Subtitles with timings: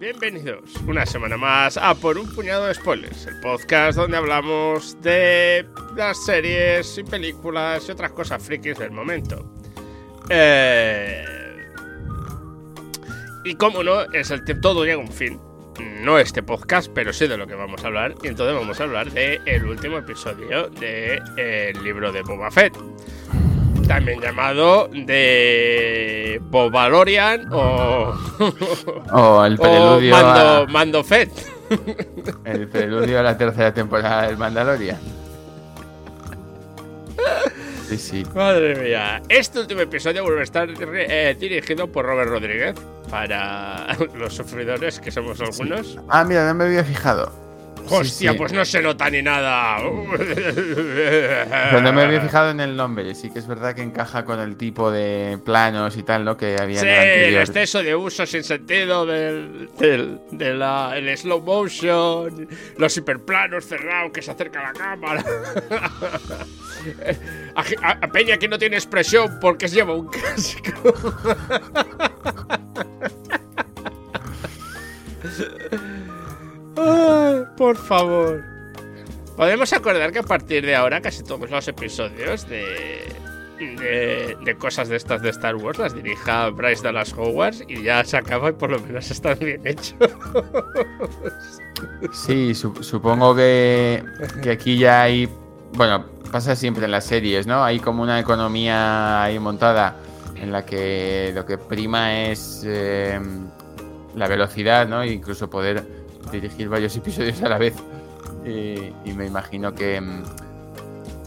[0.00, 5.66] Bienvenidos una semana más a Por un puñado de spoilers, el podcast donde hablamos de
[5.96, 9.44] las series y películas y otras cosas frikis del momento.
[10.30, 11.24] Eh,
[13.44, 15.40] Y como no, es el tiempo, todo llega a un fin.
[16.02, 18.14] No este podcast, pero sí de lo que vamos a hablar.
[18.22, 22.76] Y entonces vamos a hablar del el último episodio del libro de Boba Fett.
[23.88, 28.14] También llamado de Bobalorian o,
[29.12, 31.30] O el o preludio, Mando, a, Mando Fett.
[32.44, 34.98] el preludio a la tercera temporada del Mandalorian.
[37.88, 38.26] Sí, sí.
[38.34, 39.22] Madre mía.
[39.30, 42.74] Este último episodio vuelve a estar eh, dirigido por Robert Rodríguez.
[43.10, 45.98] Para los sufridores, que somos algunos.
[46.10, 47.47] Ah, mira, no me había fijado.
[47.90, 48.38] Hostia, sí.
[48.38, 49.78] pues no se nota ni nada.
[50.18, 53.14] Pero no me había fijado en el nombre.
[53.14, 56.36] Sí que es verdad que encaja con el tipo de planos y tal, ¿no?
[56.36, 60.96] Que había Sí, en el el exceso de uso sin sentido del, del, de la,
[60.96, 65.24] el slow motion, los hiperplanos cerrados que se acerca a la cámara.
[67.54, 70.94] a, Peña que no tiene expresión porque lleva un casco.
[76.78, 78.44] Ay, por favor.
[79.36, 83.06] Podemos acordar que a partir de ahora casi todos los episodios de,
[83.58, 88.02] de, de cosas de estas de Star Wars las dirija Bryce Dallas Howard y ya
[88.04, 89.94] se acaba y por lo menos están bien hechos.
[92.12, 94.02] Sí, su- supongo que,
[94.42, 95.28] que aquí ya hay.
[95.74, 97.62] Bueno, pasa siempre en las series, ¿no?
[97.62, 99.96] Hay como una economía ahí montada
[100.34, 103.20] en la que lo que prima es eh,
[104.16, 105.02] la velocidad, ¿no?
[105.02, 105.84] E incluso poder
[106.30, 107.74] dirigir varios episodios a la vez.
[108.44, 110.22] Y, me imagino que, mm,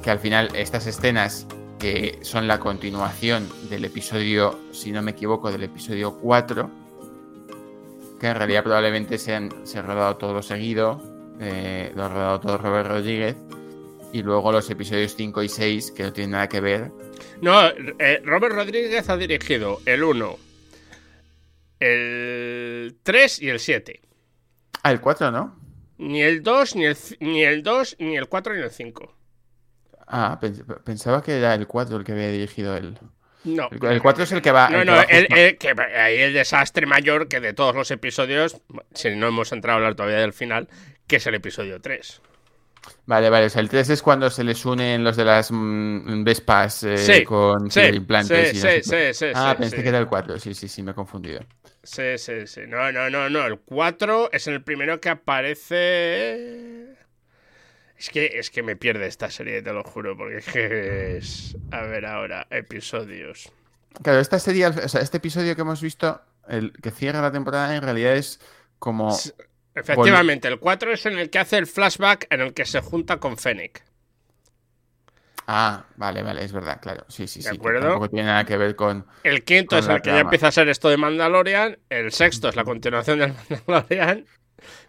[0.03, 1.45] que al final estas escenas
[1.81, 6.69] que son la continuación del episodio, si no me equivoco, del episodio 4,
[8.19, 11.01] que en realidad probablemente se han, se ha rodado todo seguido,
[11.39, 13.35] eh, lo ha rodado todo Robert Rodríguez,
[14.13, 16.91] y luego los episodios 5 y 6, que no tienen nada que ver.
[17.41, 20.37] No, eh, Robert Rodríguez ha dirigido el 1,
[21.79, 24.01] el 3 y el 7.
[24.83, 25.55] Ah, el 4, ¿no?
[26.07, 29.15] Ni el 2, ni el, ni el 2, ni el 4, ni el 5.
[30.07, 32.97] Ah, pens- pensaba que era el 4 el que había dirigido él.
[33.43, 33.69] No.
[33.69, 34.69] El, el 4 es el que va.
[34.69, 37.89] No, el que no, va el, que ahí el desastre mayor que de todos los
[37.91, 38.61] episodios,
[38.93, 40.67] si no hemos entrado a hablar todavía del final,
[41.07, 42.21] que es el episodio 3.
[43.05, 46.23] Vale, vale, o sea, el 3 es cuando se les unen los de las mm,
[46.23, 49.99] Vespas eh, Sí, con sí, implantes sí, y sí, sí, sí, Ah, pensé que era
[49.99, 51.41] el 4, sí, sí, sí, me he confundido.
[51.83, 52.61] Sí, sí, sí.
[52.67, 53.45] No, no, no, no.
[53.45, 56.95] El 4 es el primero que aparece.
[57.97, 61.57] Es que, es que me pierde esta serie, te lo juro, porque es que es.
[61.71, 63.51] A ver ahora, episodios.
[64.01, 67.75] Claro, esta serie, o sea, este episodio que hemos visto, el que cierra la temporada,
[67.75, 68.39] en realidad es
[68.79, 69.15] como.
[69.73, 73.17] Efectivamente, el 4 es en el que hace el flashback en el que se junta
[73.17, 73.83] con Fennec.
[75.53, 77.03] Ah, vale, vale, es verdad, claro.
[77.09, 77.49] Sí, sí, ¿De sí.
[77.51, 77.81] que acuerdo?
[77.81, 79.05] Tampoco tiene nada que ver con.
[79.21, 81.77] El quinto Con es el que ya empieza a ser esto de Mandalorian.
[81.89, 83.33] El sexto es la continuación del
[83.67, 84.25] Mandalorian.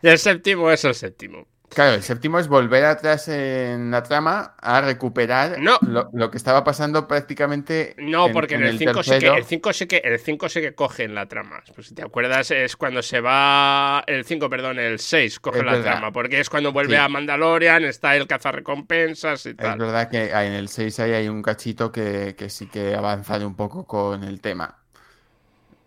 [0.03, 1.49] Y el séptimo es el séptimo.
[1.75, 5.79] Claro, el séptimo es volver atrás en la trama a recuperar No.
[5.81, 7.95] lo, lo que estaba pasando prácticamente.
[7.97, 10.75] No, porque en, el 5 sí que, el 5 sí que, el 5 sí que
[10.75, 11.63] coge en la trama.
[11.75, 14.05] Pues si te acuerdas, es cuando se va.
[14.07, 15.91] El 5, perdón, el 6 coge Es la verdad.
[15.93, 16.13] trama.
[16.13, 17.01] Porque es cuando vuelve Sí.
[17.01, 19.79] a Mandalorian, está el cazarrecompensas y Es tal.
[19.79, 23.57] verdad que en el 6 ahí hay un cachito que, que sí que avanzan un
[23.57, 24.79] poco con el tema.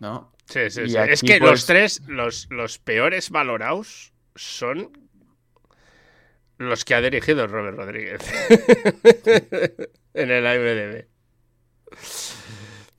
[0.00, 0.32] ¿No?
[0.46, 0.96] Sí, sí, Y sí.
[0.98, 4.90] Es que pues- los tres, los, los peores valorados son
[6.58, 8.20] los que ha dirigido Robert Rodríguez
[10.14, 11.06] en el IMDb.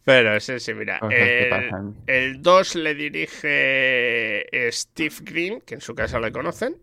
[0.04, 1.00] Pero sí, sí, mira.
[1.12, 1.96] El, pasan.
[2.08, 6.78] el 2 le dirige Steve Green, que en su casa le conocen.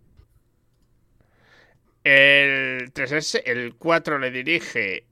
[2.04, 5.06] El 3S, el 4 le dirige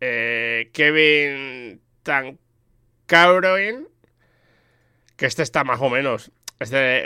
[0.00, 3.88] eh, Kevin Tancauroin,
[5.16, 6.30] que este está más o menos.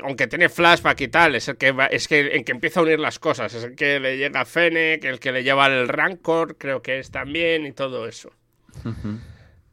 [0.02, 2.82] Aunque tiene flashback y tal, es el que va- es que el que empieza a
[2.84, 3.52] unir las cosas.
[3.55, 6.99] Es el que le llega a Fennec, el que le lleva el Rancor, creo que
[6.99, 8.32] es también, y todo eso.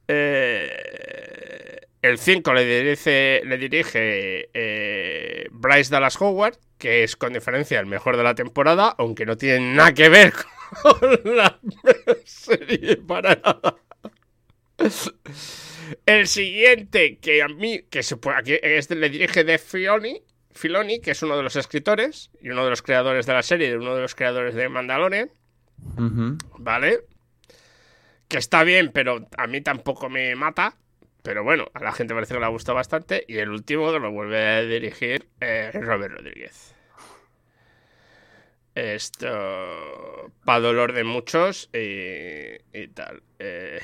[0.08, 7.80] Eh, el 5 le dirige, le dirige eh, Bryce Dallas Howard, que es con diferencia
[7.80, 10.34] el mejor de la temporada, aunque no tiene nada que ver
[10.84, 11.60] con la
[12.26, 13.76] serie para nada.
[16.06, 18.18] El siguiente, que a mí, que se
[18.62, 20.22] este le dirige de Filoni,
[20.52, 23.70] Filoni, que es uno de los escritores y uno de los creadores de la serie,
[23.70, 25.30] y uno de los creadores de Mandalorian.
[26.58, 27.02] ¿vale?
[28.28, 30.78] Que está bien, pero a mí tampoco me mata.
[31.22, 33.26] Pero bueno, a la gente parece que le ha gustado bastante.
[33.28, 36.76] Y el último que lo vuelve a dirigir es Robert Rodríguez.
[38.76, 40.32] Esto.
[40.44, 43.24] Para dolor de muchos y, tal.
[43.40, 43.80] Eh.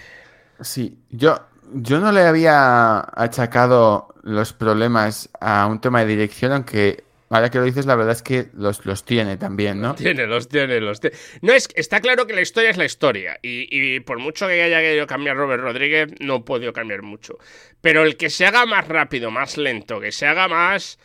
[0.59, 7.03] Sí, yo, yo no le había achacado los problemas a un tema de dirección, aunque
[7.29, 9.95] ahora que lo dices, la verdad es que los, los tiene también, ¿no?
[9.95, 11.15] Tiene, los tiene, los tiene.
[11.41, 13.39] No, es, está claro que la historia es la historia.
[13.41, 17.37] Y, y por mucho que haya querido cambiar Robert Rodríguez, no ha podido cambiar mucho.
[17.79, 20.99] Pero el que se haga más rápido, más lento, que se haga más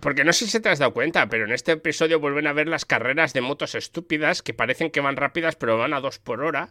[0.00, 2.68] porque, no sé si te has dado cuenta, pero en este episodio vuelven a ver
[2.68, 6.42] las carreras de motos estúpidas que parecen que van rápidas, pero van a dos por
[6.42, 6.70] hora.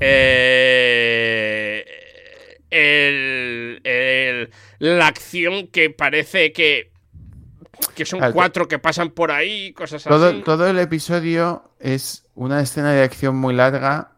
[0.00, 1.31] Eh,
[4.78, 6.90] la acción que parece que,
[7.94, 10.42] que son cuatro que pasan por ahí, cosas así.
[10.44, 14.12] Todo el episodio es una escena de acción muy larga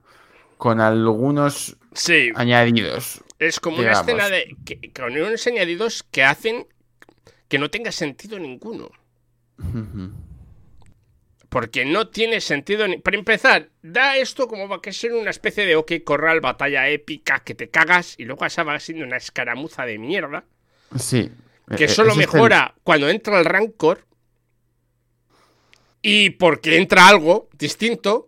[0.56, 1.76] con algunos
[2.36, 3.22] añadidos.
[3.38, 4.56] Es como una escena de.
[4.94, 6.66] con unos añadidos que hacen
[7.48, 8.90] que no tenga sentido ninguno.
[11.54, 12.88] Porque no tiene sentido.
[12.88, 12.98] Ni...
[12.98, 17.44] Para empezar, da esto como va a ser una especie de OK Corral, batalla épica
[17.44, 20.46] que te cagas y luego esa va siendo una escaramuza de mierda.
[20.98, 21.30] Sí.
[21.76, 24.04] Que eh, solo mejora cuando entra el Rancor.
[26.02, 28.26] Y porque entra algo distinto.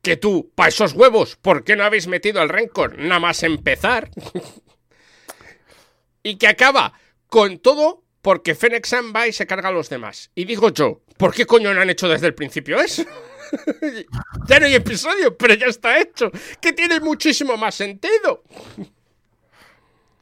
[0.00, 2.96] Que tú, para esos huevos, ¿por qué no habéis metido al Rancor?
[3.00, 4.10] Nada más empezar.
[6.22, 6.92] y que acaba
[7.26, 10.30] con todo porque Fenexan va y se carga a los demás.
[10.36, 13.04] Y digo yo, ¿por qué coño no han hecho desde el principio eso?
[14.48, 16.32] ya no hay episodio, pero ya está hecho.
[16.60, 18.42] Que tiene muchísimo más sentido.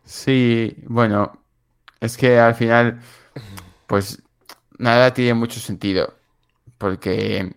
[0.04, 1.42] Sí, bueno,
[2.00, 3.00] es que al final,
[3.86, 4.22] pues
[4.76, 6.18] nada tiene mucho sentido.
[6.76, 7.50] Porque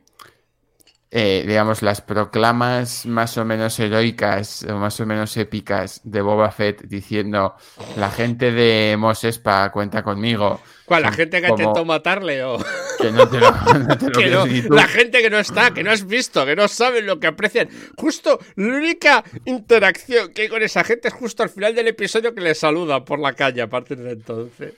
[1.16, 6.50] eh, digamos, las proclamas más o menos heroicas o más o menos épicas de Boba
[6.50, 7.54] Fett diciendo
[7.98, 10.60] la gente de Mos Espa cuenta conmigo.
[10.86, 11.04] ¿Cuál?
[11.04, 12.58] ¿La gente que intentó matarle o...?
[13.00, 14.46] Que no te lo,
[14.76, 17.70] La gente que no está, que no has visto, que no saben lo que aprecian.
[17.96, 22.34] Justo, la única interacción que hay con esa gente es justo al final del episodio
[22.34, 24.74] que le saluda por la calle a partir de entonces.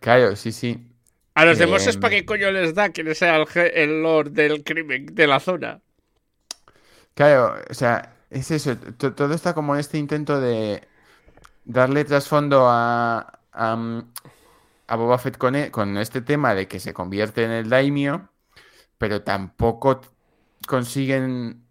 [0.00, 0.95] Claro, sí, sí.
[1.36, 4.64] A los demás es para qué coño les da que sea el, el lord del
[4.64, 5.82] crimen de la zona.
[7.12, 8.74] Claro, o sea, es eso.
[8.76, 10.80] Todo está como en este intento de
[11.66, 17.44] darle trasfondo a, a, Boba Fett con, e, con, este tema de que se convierte
[17.44, 18.30] en el daimio,
[18.96, 20.00] pero tampoco
[20.66, 21.66] consiguen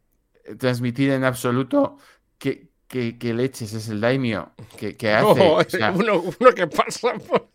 [0.60, 1.98] transmitir en absoluto
[2.38, 5.80] que, que, leches es el daimio que, hace.
[5.96, 7.50] uno, uno, que pasa por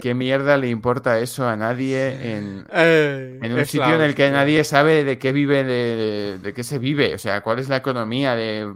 [0.00, 4.64] ¿Qué, mierda le importa eso a nadie en, eh, un sitio en el que nadie
[4.64, 7.14] sabe de qué vive, de, qué se vive?
[7.14, 8.72] O sea, ¿cuál es la economía de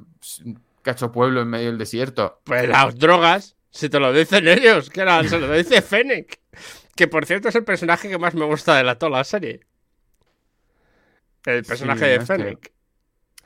[0.83, 2.41] cacho pueblo en medio del desierto?
[2.45, 6.41] Pues las drogas, si te lo dicen ellos, que era, se lo dice Fennec.
[6.95, 9.61] Que por cierto es el personaje que más me gusta de la, toda la serie.
[11.45, 12.73] El personaje de Fennec.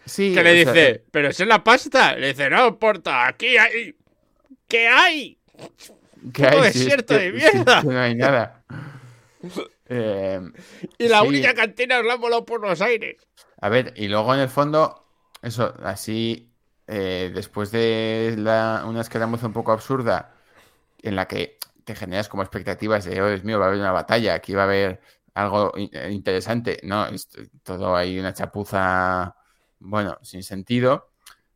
[0.06, 2.16] Sí, que le dice, pero es la pasta.
[2.16, 3.94] Le dice, no importa, aquí hay.
[4.66, 5.38] ¿Qué hay?
[6.32, 6.62] ¿Qué hay?
[6.62, 7.82] desierto de mierda.
[7.82, 8.62] no hay nada.
[9.92, 10.40] Eh,
[10.98, 13.16] y la única cantina os la han volado por los aires.
[13.60, 15.04] A ver, y luego en el fondo,
[15.42, 16.54] eso, así,
[16.86, 20.36] eh, después de la, una escaramuza un poco absurda,
[21.02, 23.90] en la que te generas como expectativas de, oh Dios mío, va a haber una
[23.90, 25.00] batalla, aquí va a haber
[25.34, 26.78] algo interesante.
[26.84, 27.08] No,
[27.64, 29.34] todo hay una chapuza,
[29.80, 31.09] bueno, sin sentido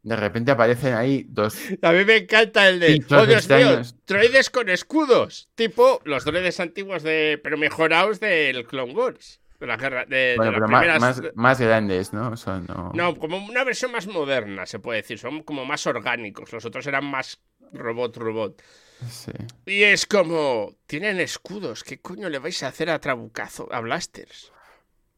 [0.05, 1.57] de repente aparecen ahí dos.
[1.83, 3.03] A mí me encanta el de.
[3.11, 3.81] ¡Oh, Dios mío!
[4.07, 5.49] Droides con escudos.
[5.55, 7.41] Tipo los droides antiguos de.
[7.43, 9.41] Pero mejorados del Clone Wars.
[9.59, 10.05] De la guerra.
[10.05, 12.37] De, bueno, pero más, más, grandes, ¿no?
[12.37, 12.93] Son, no...
[12.95, 15.19] no, como una versión más moderna, se puede decir.
[15.19, 16.53] Son como más orgánicos.
[16.53, 17.41] Los otros eran más
[17.73, 18.63] robot, robot.
[19.09, 19.33] Sí.
[19.65, 20.77] Y es como.
[20.87, 21.83] Tienen escudos.
[21.83, 23.73] ¿Qué coño le vais a hacer a Trabucazo?
[23.73, 24.53] A Blasters.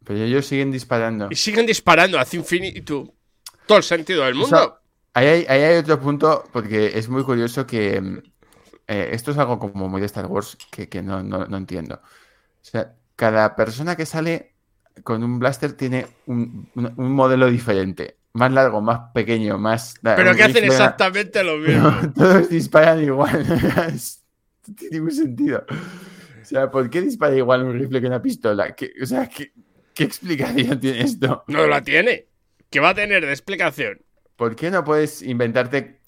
[0.04, 1.26] Pero ellos siguen disparando.
[1.28, 3.16] Y siguen disparando hacia infinito
[3.66, 4.80] todo el sentido del mundo.
[5.14, 8.18] ahí, hay, otro punto, porque es muy curioso que mm,
[8.88, 11.96] eh, esto es algo como muy de Star Wars que, no, entiendo.
[11.96, 14.54] O sea, cada persona que sale
[15.02, 18.18] con un blaster tiene un, modelo diferente.
[18.34, 19.94] Más largo, más pequeño, más...
[20.02, 21.90] Pero que hacen exactamente lo mismo.
[22.14, 23.46] todos disparan igual.
[24.68, 25.64] no tiene ningún sentido.
[26.42, 28.74] O sea, ¿por qué dispara igual un rifle que una pistola?
[29.02, 29.52] o sea, ¿qué,
[29.92, 31.42] ¿qué explicación tiene esto?
[31.48, 32.26] No la tiene.
[32.70, 34.00] ¿Qué va a tener de explicación?
[34.36, 36.00] ¿Por qué no puedes inventarte,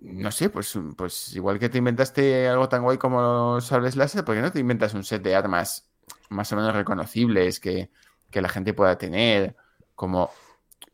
[0.00, 4.24] no sé, pues, pues igual que te inventaste algo tan guay como los sables láser,
[4.24, 5.90] ¿por qué no te inventas un set de armas
[6.30, 7.90] más o menos reconocibles que,
[8.32, 9.54] la gente pueda tener?
[9.94, 10.32] Como,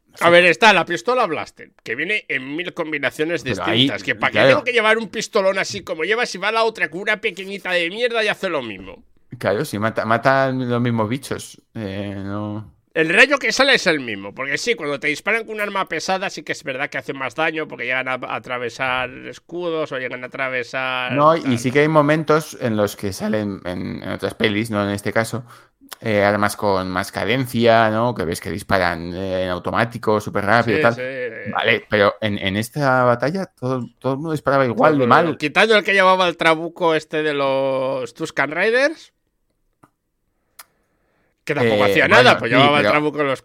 [0.08, 3.96] no A ver, está la pistola Blaster, que viene en mil combinaciones Pero distintas.
[3.96, 4.46] ahí, que para claro.
[4.46, 7.20] qué tengo que llevar un pistolón así como llevas y va la otra con una
[7.20, 9.04] pequeñita de mierda y hace lo mismo.
[9.38, 11.62] Claro, sí, mata, mata los mismos bichos.
[11.74, 12.79] Eh, no...
[13.00, 15.88] El rayo que sale es el mismo, porque sí, cuando te disparan con un arma
[15.88, 19.90] pesada sí que es verdad que hacen más daño porque llegan a, a atravesar escudos
[19.90, 21.12] o llegan a atravesar...
[21.12, 21.50] No, tal.
[21.50, 24.90] y sí que hay momentos en los que salen en, en otras pelis, no en
[24.90, 25.44] este caso,
[26.02, 28.14] eh, armas con más cadencia, ¿no?
[28.14, 30.94] Que ves que disparan eh, en automático, súper rápido y tal.
[30.94, 31.02] sí.
[31.54, 35.38] Vale, pero en, en esta batalla todo, todo el mundo disparaba igual de mal.
[35.38, 39.14] Quitando el que llevaba el trabuco este de los Tuscan Riders.
[41.54, 43.42] Que tampoco Eh, hacía bueno, nada, pues sí, llevaba el trabuco de los.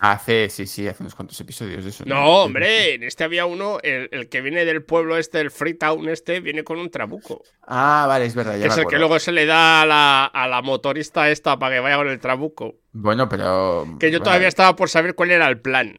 [0.00, 2.04] Ha- Hace, sí, sí, hace unos cuantos episodios de eso.
[2.06, 6.08] No, hombre, en este había uno, el, el que viene del pueblo este, el Freetown
[6.08, 7.42] este, viene con un trabuco.
[7.66, 10.24] Ah, vale, es verdad, ya me es el que luego se le da a la,
[10.26, 12.76] a la motorista esta para que vaya con el trabuco.
[12.92, 13.84] Bueno, pero...
[13.98, 15.98] Que yo bueno, todavía estaba por saber cuál era el plan.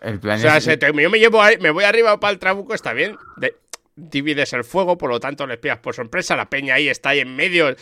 [0.00, 2.32] El plan O sea, es- se te- yo me llevo ahí, me voy arriba para
[2.32, 3.16] el trabuco, está bien.
[3.36, 3.54] De-
[3.98, 6.36] divides el fuego, por lo tanto les pillas por sorpresa.
[6.36, 7.74] La peña ahí está ahí en medio.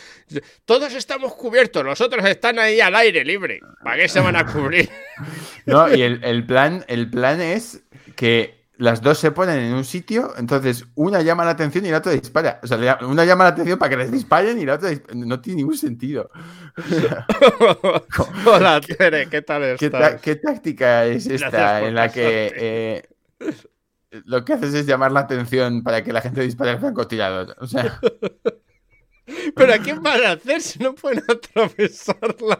[0.65, 3.59] Todos estamos cubiertos, los otros están ahí al aire libre.
[3.83, 4.89] ¿Para qué se van a cubrir?
[5.65, 7.83] No, y el, el plan, el plan es
[8.15, 11.97] que las dos se ponen en un sitio, entonces una llama la atención y la
[11.97, 12.59] otra dispara.
[12.61, 15.57] O sea, una llama la atención para que les disparen y la otra no tiene
[15.57, 16.29] ningún sentido.
[18.45, 20.21] Hola, Tere, ¿qué tal ¿Qué, estás?
[20.21, 23.03] qué táctica es esta en la que eh,
[24.11, 27.55] lo que haces es llamar la atención para que la gente dispare al francotirador?
[27.59, 27.99] O sea,
[29.55, 32.59] ¿Pero a quién van a hacer si no pueden atravesarla?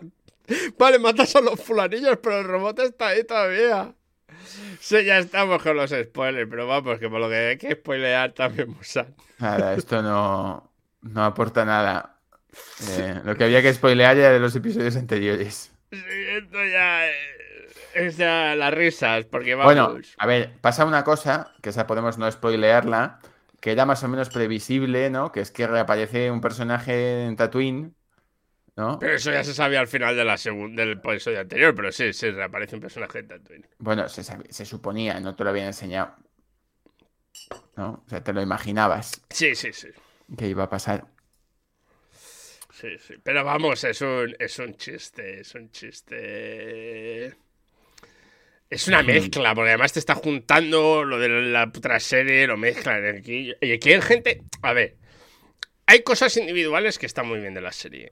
[0.78, 3.94] Vale, matas a los fulanillos, pero el robot está ahí todavía.
[4.80, 8.34] Sí, ya estamos con los spoilers, pero vamos, que por lo que hay que spoilear
[8.34, 9.16] también Musan.
[9.40, 12.20] nada, esto no, no aporta nada.
[12.90, 15.72] Eh, lo que había que spoilear era de los episodios anteriores.
[15.92, 17.14] Sí, esto ya eh,
[18.06, 19.74] es ya las risas, porque vamos.
[19.74, 23.20] Bueno, a ver, pasa una cosa, que esa podemos no spoilearla,
[23.60, 25.32] que era más o menos previsible, ¿no?
[25.32, 27.96] Que es que reaparece un personaje en Tatooine,
[28.76, 29.00] ¿no?
[29.00, 32.32] Pero eso ya se sabía al final de la del episodio anterior, pero sí, sí,
[32.32, 33.68] reaparece un personaje de Tatooine.
[33.80, 36.16] Bueno, se, se suponía, no te lo habían enseñado.
[37.76, 38.04] ¿No?
[38.06, 39.90] O sea, te lo imaginabas Sí, sí, sí.
[40.38, 41.08] que iba a pasar.
[42.70, 43.16] Sí, sí.
[43.24, 47.36] Pero vamos, es un, es un chiste, es un chiste.
[48.70, 53.06] Es una mezcla, porque además te está juntando lo de la otra serie, lo mezclan
[53.18, 53.54] aquí.
[53.62, 54.44] Y aquí hay gente.
[54.62, 54.98] A ver,
[55.86, 58.12] hay cosas individuales que están muy bien de la serie.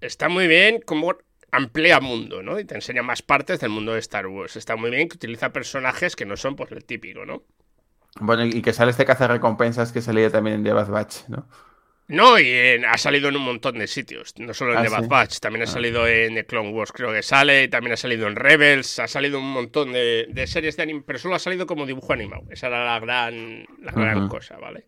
[0.00, 1.14] Está muy bien como
[1.50, 2.58] amplía mundo, ¿no?
[2.58, 4.56] Y te enseña más partes del mundo de Star Wars.
[4.56, 7.44] Está muy bien que utiliza personajes que no son pues el típico, ¿no?
[8.18, 11.46] Bueno, y que sale este recompensas que salía también en The Bad Batch, ¿no?
[12.12, 14.34] No, y en- ha salido en un montón de sitios.
[14.38, 14.94] No solo en Ah, The sí.
[14.94, 17.68] Bad Batch, también ha salido en The Clone Wars, creo que sale.
[17.68, 18.98] También ha salido en Rebels.
[18.98, 22.12] Ha salido un montón de, de series de anime, pero solo ha salido como dibujo
[22.12, 22.42] animado.
[22.50, 24.84] Esa era la gran, la gran cosa, ¿vale?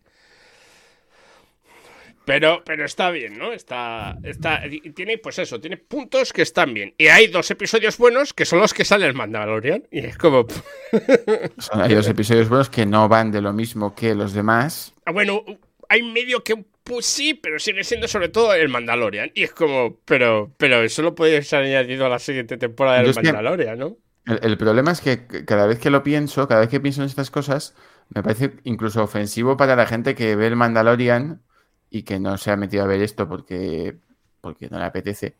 [2.25, 3.53] Pero, pero está bien, ¿no?
[3.53, 4.63] Está, está,
[4.95, 6.95] tiene, pues eso, tiene puntos que están bien.
[6.97, 9.83] Y hay dos episodios buenos que son los que sale el Mandalorian.
[9.91, 10.47] Y es como,
[11.73, 14.91] hay dos episodios buenos que no van de lo mismo que los demás.
[15.05, 15.43] Ah, Bueno,
[15.87, 19.31] hay medio que pues sí, pero sigue siendo sobre todo el Mandalorian.
[19.33, 23.13] Y es como, pero, pero eso lo podéis haber añadido a la siguiente temporada del
[23.13, 23.97] Mandalorian, ¿no?
[24.25, 27.07] El, el problema es que cada vez que lo pienso, cada vez que pienso en
[27.07, 27.75] estas cosas,
[28.09, 31.41] me parece incluso ofensivo para la gente que ve el Mandalorian
[31.89, 33.95] y que no se ha metido a ver esto porque,
[34.41, 35.35] porque no le apetece.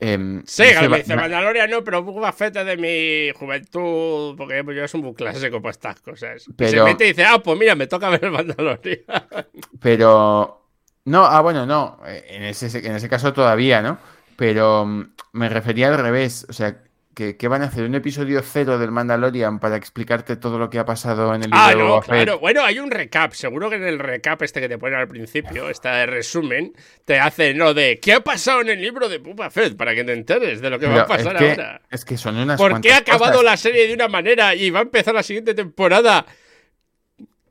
[0.00, 4.84] Em, Sí, me dice Mandalorian no, pero Boba Fett es de mi juventud, porque yo
[4.84, 6.42] es un clásico para estas cosas.
[6.42, 9.00] Y se Pero- mete y dice, ah, pues mira, me toca ver el Mandalorian.
[9.80, 10.60] Pero.
[11.04, 11.98] No, ah, bueno, no.
[12.06, 13.98] eh, En ese, en ese caso todavía, ¿no?
[14.36, 16.46] Pero mm, me refería al revés.
[16.48, 16.78] O sea,
[17.14, 17.84] ¿qué, qué van a hacer?
[17.84, 21.58] ¿Un episodio cero del Mandalorian para explicarte todo lo que ha pasado en el libro
[21.60, 22.38] Ah, de no, claro.
[22.38, 23.32] Bueno, hay un recap.
[23.34, 26.72] Seguro que en el recap este que te ponen al principio, este resumen,
[27.04, 29.76] te hace, no, de ¿qué ha pasado en el libro de Boba Fett?
[29.76, 31.80] Para que te enteres de lo que va a pasar es que, ahora.
[31.90, 33.44] es que son unas ¿Por qué ha acabado cosas.
[33.44, 36.24] la serie de una manera y va a empezar la siguiente temporada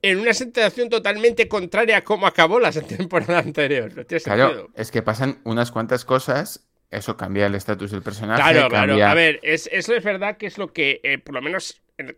[0.04, 3.92] en una situación totalmente contraria a cómo acabó la temporada anterior?
[3.96, 4.70] No tiene Claro, sentido.
[4.76, 6.68] es que pasan unas cuantas cosas.
[6.92, 8.40] Eso cambia el estatus del personaje.
[8.40, 9.04] Claro, claro.
[9.04, 11.82] A ver, es, eso es verdad que es lo que, eh, por lo menos.
[11.98, 12.16] en-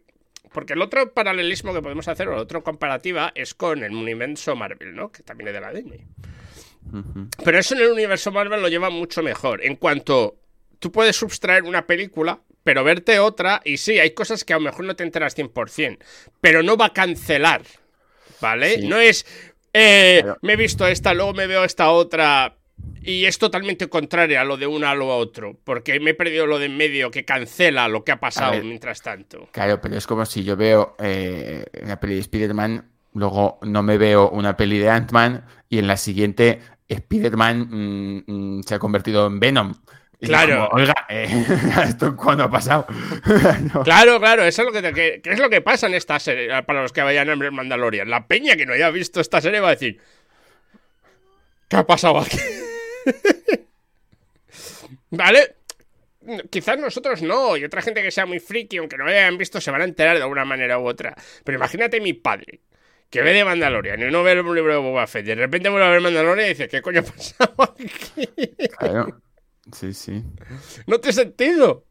[0.51, 4.55] porque el otro paralelismo que podemos hacer, o la otra comparativa, es con el universo
[4.55, 5.11] Marvel, ¿no?
[5.11, 6.05] Que también es de la Disney.
[7.43, 9.63] Pero eso en el universo Marvel lo lleva mucho mejor.
[9.65, 10.37] En cuanto
[10.79, 14.63] tú puedes subtraer una película, pero verte otra, y sí, hay cosas que a lo
[14.63, 15.99] mejor no te enteras 100%,
[16.41, 17.61] pero no va a cancelar,
[18.41, 18.81] ¿vale?
[18.81, 18.87] Sí.
[18.87, 19.23] No es,
[19.71, 22.57] eh, Pero- me he visto esta, luego me veo esta otra,
[23.03, 26.47] y es totalmente contraria a lo de uno a lo otro, porque me he perdido
[26.47, 29.47] lo de en medio que cancela lo que ha pasado mientras tanto.
[29.51, 33.99] Claro, pero es como si yo veo eh, una peli de Spider-Man, luego no me
[33.99, 38.23] veo una peli de Ant-Man y en la siguiente Spider-Man mm,
[38.57, 39.73] mm, se ha convertido en Venom.
[40.21, 40.69] Claro.
[40.71, 41.27] Oiga, eh,
[41.83, 42.87] ¿esto cuándo ha pasado?
[43.83, 46.93] Claro, claro, eso es lo que, es lo que pasa en esta serie, para los
[46.93, 48.09] que vayan a ver Mandalorian.
[48.09, 49.99] La peña que no haya visto esta serie va a decir,
[51.67, 52.37] ¿qué ha pasado aquí?
[55.09, 55.55] ¿Vale?
[56.49, 59.61] Quizás nosotros no, y otra gente que sea muy friki, aunque no lo hayan visto,
[59.61, 61.15] se van a enterar de alguna manera u otra.
[61.43, 62.61] Pero imagínate mi padre,
[63.09, 65.87] que ve de Mandalorian y no ve el libro de Boba Fett, de repente vuelve
[65.87, 68.27] a ver Mandalorian y dice, ¿qué coño ha pasado aquí?
[68.77, 69.24] Claro.
[69.71, 70.23] Sí, sí.
[70.87, 71.85] No te he sentido.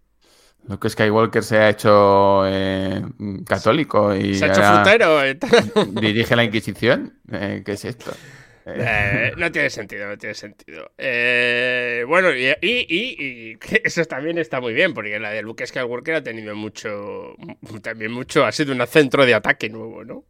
[0.67, 3.03] Lo que Skywalker se ha hecho eh,
[3.47, 4.35] católico y.
[4.35, 5.21] Se ha hecho frutero.
[6.01, 7.19] Dirige la Inquisición.
[7.31, 8.13] Eh, ¿Qué es esto?
[8.67, 10.93] Eh, no tiene sentido, no tiene sentido.
[10.97, 16.57] Eh, bueno, y, eso también está muy bien, porque la de Luke Skywalker ha tenido
[16.57, 17.37] mucho,
[17.83, 20.25] también mucho, ha sido un centro de ataque nuevo, ¿no?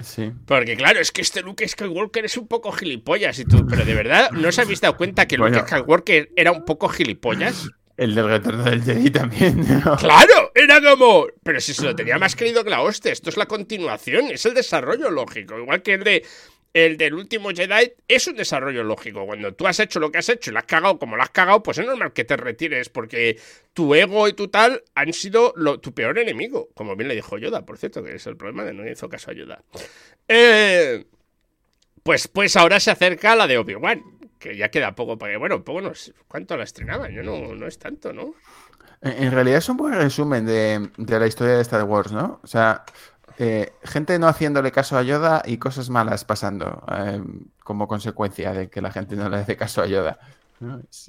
[0.00, 0.32] Sí.
[0.46, 3.94] Porque claro, es que este Luke Skywalker es un poco gilipollas y tú, pero de
[3.94, 7.68] verdad, ¿no os habéis dado cuenta que Luke Skywalker era un poco gilipollas?
[7.96, 9.64] El del retorno del Jedi también.
[9.98, 10.50] ¡Claro!
[10.54, 11.26] Era como.
[11.44, 14.44] Pero si se lo tenía más querido que la hostia, esto es la continuación, es
[14.46, 15.56] el desarrollo lógico.
[15.58, 16.26] Igual que el de
[16.74, 19.24] el del último Jedi es un desarrollo lógico.
[19.24, 21.30] Cuando tú has hecho lo que has hecho y lo has cagado como lo has
[21.30, 23.38] cagado, pues es normal que te retires porque
[23.72, 26.68] tu ego y tu tal han sido tu peor enemigo.
[26.74, 29.30] Como bien le dijo Yoda, por cierto, que es el problema de no hizo caso
[29.30, 29.62] a Yoda.
[30.26, 31.04] Eh,
[32.02, 34.02] pues, pues ahora se acerca la de Obi-Wan,
[34.40, 35.92] que ya queda poco para que, bueno, poco no
[36.26, 37.12] ¿cuánto la estrenaban?
[37.12, 38.34] Yo no, no es tanto, ¿no?
[39.00, 42.40] En realidad es un buen resumen de, de la historia de Star Wars, ¿no?
[42.42, 42.84] O sea,
[43.38, 47.20] eh, gente no haciéndole caso a Yoda y cosas malas pasando eh,
[47.60, 50.18] como consecuencia de que la gente no le hace caso a Yoda.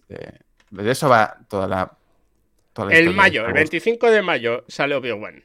[0.09, 0.39] Eh,
[0.71, 1.97] de eso va toda la.
[2.89, 5.43] el mayo, el 25 de mayo sale Obi-Wan.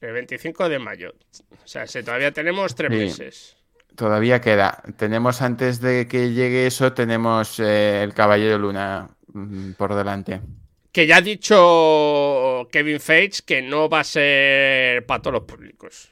[0.00, 1.14] El 25 de mayo.
[1.52, 3.56] O sea, si todavía tenemos tres meses.
[3.94, 4.82] Todavía queda.
[4.96, 10.40] Tenemos antes de que llegue eso, tenemos el Caballero Luna mm, por delante.
[10.90, 16.11] Que ya ha dicho Kevin Feige que no va a ser para todos los públicos.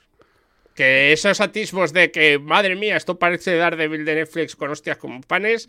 [0.80, 5.20] Que esos atismos de que, madre mía, esto parece Daredevil de Netflix con hostias como
[5.20, 5.68] panes,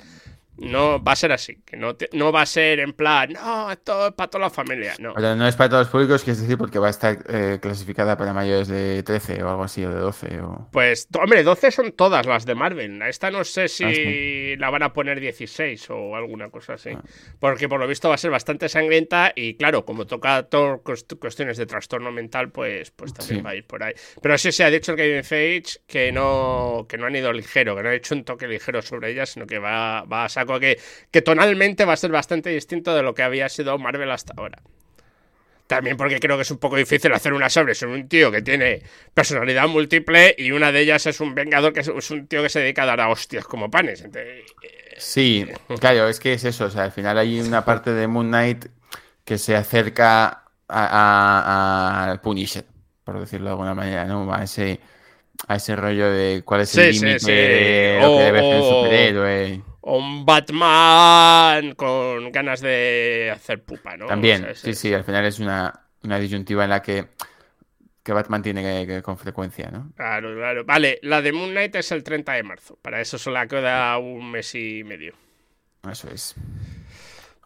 [0.58, 4.08] no va a ser así, que no, no va a ser en plan, no, esto
[4.08, 5.14] es para toda la familia, no.
[5.14, 8.18] no es para todos los públicos, que es decir, porque va a estar eh, clasificada
[8.18, 10.42] para mayores de 13 o algo así, o de 12.
[10.42, 10.70] O...
[10.72, 13.02] Pues, hombre, 12 son todas las de Marvel.
[13.02, 16.90] Esta no sé si ah, la van a poner 16 o alguna cosa así.
[16.90, 17.02] Ah.
[17.40, 20.82] Porque por lo visto va a ser bastante sangrienta y, claro, como toca todo
[21.20, 23.94] cuestiones de trastorno mental, pues, pues también va a ir por ahí.
[24.22, 27.76] Pero sí se ha dicho el Kevin Feige que no, que no han ido ligero,
[27.76, 30.60] que no ha hecho un toque ligero sobre ella, sino que va, va a sacar
[30.60, 30.80] que,
[31.12, 34.62] que tonalmente va a ser bastante distinto de lo que había sido Marvel hasta ahora.
[35.72, 38.42] También porque creo que es un poco difícil hacer una sobre sobre un tío que
[38.42, 38.82] tiene
[39.14, 42.60] personalidad múltiple y una de ellas es un vengador que es un tío que se
[42.60, 44.04] dedica a dar a hostias como panes.
[44.98, 45.48] Sí,
[45.80, 46.66] claro, es que es eso.
[46.66, 48.66] O sea, al final hay una parte de Moon Knight
[49.24, 52.66] que se acerca al Punisher,
[53.06, 54.34] por decirlo de alguna manera, ¿no?
[54.34, 54.78] A ese,
[55.48, 59.71] a ese rollo de cuál es el límite de lo que debe hacer el superhéroe
[59.82, 64.06] o un Batman con ganas de hacer pupa, ¿no?
[64.06, 67.08] También, sí, sí, al final es una, disyuntiva en la que,
[68.04, 69.92] que Batman tiene que, con frecuencia, ¿no?
[69.96, 70.66] Claro, claro.
[70.66, 72.78] Vale, la de Moon Knight es el 30 de marzo.
[72.82, 75.16] Para eso solo queda un mes y medio.
[75.90, 76.36] Eso es.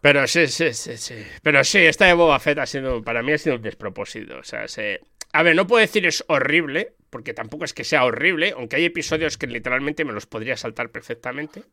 [0.02, 1.26] Pero sí, sí, sí, sí.
[1.42, 4.38] Pero sí, esta de Boba Fett ha sido, para mí ha sido un despropósito.
[4.38, 5.00] O sea, se...
[5.32, 8.84] A ver, no puedo decir es horrible, porque tampoco es que sea horrible, aunque hay
[8.84, 11.64] episodios que literalmente me los podría saltar perfectamente.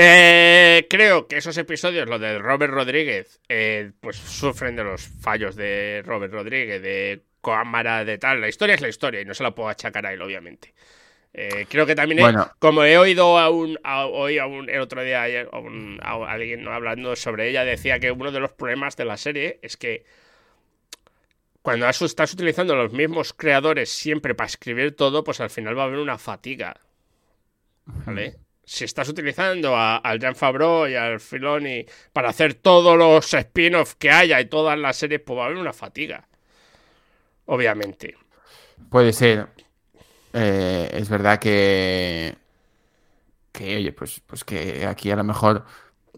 [0.00, 5.56] Eh, creo que esos episodios, lo de Robert Rodríguez, eh, pues sufren de los fallos
[5.56, 8.40] de Robert Rodríguez, de cámara, de tal.
[8.40, 10.72] La historia es la historia y no se la puedo achacar a él, obviamente.
[11.34, 15.24] Eh, creo que también, como he oído a un, hoy a un, el otro día
[15.24, 19.76] a, alguien hablando sobre ella, decía que uno de los problemas de la serie es
[19.76, 20.04] que
[21.60, 25.86] cuando estás utilizando los mismos creadores siempre para escribir todo, pues al final va a
[25.86, 26.76] haber una fatiga.
[28.06, 28.36] ¿Vale?
[28.68, 34.10] Si estás utilizando al Jean Favreau y al Filoni para hacer todos los spin-offs que
[34.10, 36.28] haya y todas las series, pues va a haber una fatiga.
[37.46, 38.14] Obviamente.
[38.90, 39.48] Puede ser.
[40.34, 42.36] Eh, es verdad que.
[43.52, 45.64] Que, oye, pues, pues que aquí a lo mejor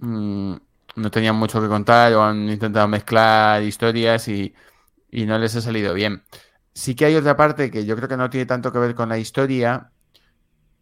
[0.00, 0.54] mm,
[0.96, 4.52] no tenían mucho que contar o han intentado mezclar historias y,
[5.12, 6.24] y no les ha salido bien.
[6.74, 9.08] Sí que hay otra parte que yo creo que no tiene tanto que ver con
[9.08, 9.92] la historia.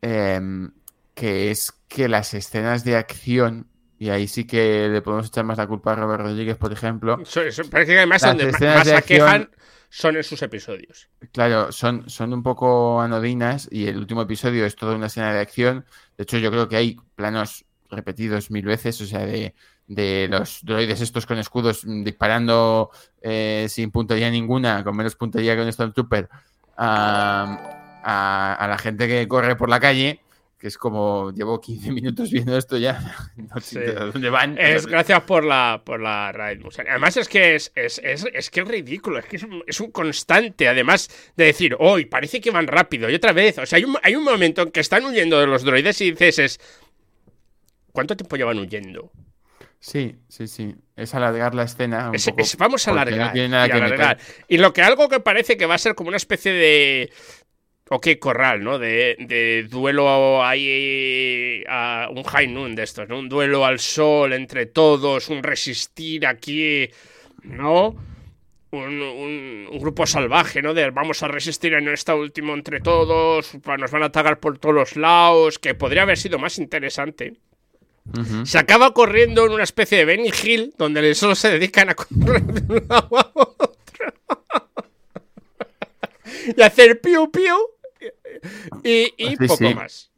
[0.01, 0.71] Eh,
[1.19, 3.67] que es que las escenas de acción,
[3.99, 7.17] y ahí sí que le podemos echar más la culpa a Robert Rodríguez, por ejemplo.
[7.17, 9.51] parece que además donde más se quejan
[9.91, 11.09] son en sus episodios.
[11.33, 15.41] Claro, son, son un poco anodinas y el último episodio es toda una escena de
[15.41, 15.85] acción.
[16.17, 19.57] De hecho, yo creo que hay planos repetidos mil veces, o sea, de,
[19.89, 22.91] de los droides estos con escudos disparando
[23.23, 26.29] eh, sin puntería ninguna, con menos puntería que un Stormtrooper,
[26.77, 30.21] a, a, a la gente que corre por la calle
[30.59, 34.59] que es como llevo 15 minutos viendo esto ya, no sé dónde van.
[34.59, 38.61] Es gracias por la por la raid Además es que es, es, es, es que
[38.61, 43.09] es ridículo, es que es un, constante, además de decir, hoy parece que van rápido
[43.09, 45.47] y otra vez, o sea, hay un, hay un momento en que están huyendo de
[45.47, 46.61] los droides y dices, es,
[47.93, 49.13] ¿cuánto tiempo llevan huyendo?
[49.81, 50.75] Sí, sí, sí.
[50.97, 52.11] Es alargar la escena.
[52.59, 54.19] vamos a alargar.
[54.49, 57.13] y, y lo que algo que parece que va a ser como una especie de
[57.91, 58.79] Ok, corral, ¿no?
[58.79, 63.19] De, de duelo ahí a un high noon de estos, ¿no?
[63.19, 66.91] Un duelo al sol entre todos, un resistir aquí,
[67.43, 67.97] ¿no?
[68.71, 70.75] Un, un, grupo salvaje, ¿no?
[70.75, 74.75] De vamos a resistir en esta última entre todos, nos van a atacar por todos
[74.75, 77.35] los lados, que podría haber sido más interesante.
[78.45, 82.43] Se acaba corriendo en una especie de Benny Hill, donde solo se dedican a correr
[82.43, 84.15] de un lado a otro.
[86.57, 87.57] y hacer piu piu
[88.85, 90.11] y, y poco más.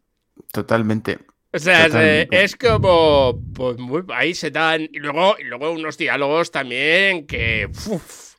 [0.52, 1.18] Totalmente.
[1.52, 1.86] O sea,
[2.30, 3.40] Es, como.
[3.54, 4.82] Pues muy, ahí se dan.
[4.82, 7.68] Y luego, y luego unos diálogos también que.
[7.86, 8.34] Uf,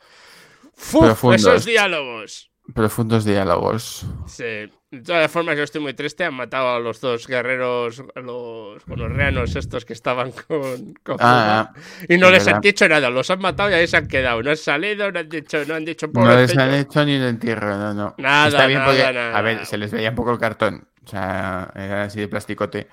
[1.34, 2.51] esos diálogos.
[2.74, 4.06] Profundos diálogos.
[4.28, 4.72] Sí.
[4.92, 6.26] De todas formas, yo estoy muy triste.
[6.26, 11.72] Han matado a los dos guerreros, los, los reanos estos que estaban con, ah,
[12.10, 13.10] y no les han dicho nada.
[13.10, 14.44] Los han matado y ahí se han quedado.
[14.44, 17.24] No han salido, no han dicho, no han dicho No les han hecho ni el
[17.24, 18.16] entierro, no, no.
[18.18, 20.86] Nada, Está bien nada, A ver, se les veía un poco el cartón.
[21.06, 22.90] O sea, era así de plasticote.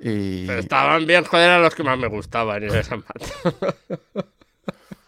[0.00, 0.46] Y...
[0.46, 3.76] Pero estaban bien, joder, a los que más me gustaban y les han matado.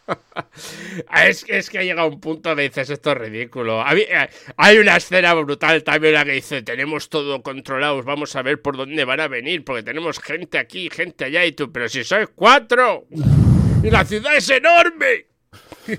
[1.27, 3.85] es, es, que ha llegado un punto que dices, esto es ridículo.
[3.93, 8.61] Eh, hay una escena brutal también la que dice, tenemos todo controlado, vamos a ver
[8.61, 12.05] por dónde van a venir, porque tenemos gente aquí, gente allá y tú, pero si
[12.05, 13.07] sois cuatro
[13.83, 15.27] y la ciudad es enorme.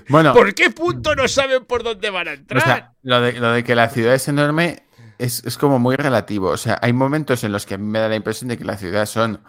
[0.08, 2.90] Bueno, ¿Por qué punto no saben por dónde van a entrar?
[3.02, 4.85] lo, de, lo de que la ciudad es enorme
[5.18, 6.48] es, como muy relativo.
[6.48, 8.64] O sea, hay momentos en los que a mí me da la impresión de que
[8.64, 9.40] la ciudad son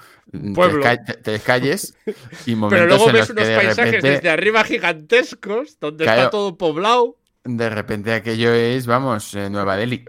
[1.23, 1.95] tres, calles
[2.45, 6.58] y momentos Pero luego en ves los unos paisajes desde arriba gigantescos, donde está todo
[6.58, 7.17] poblado.
[7.43, 10.06] De repente aquello es, vamos, eh, Nueva Delhi.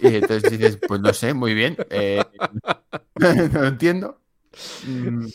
[0.00, 1.76] Y entonces dices, pues no sé, muy bien.
[1.88, 2.22] Eh,
[3.14, 4.20] no lo entiendo.
[4.86, 5.26] Mm.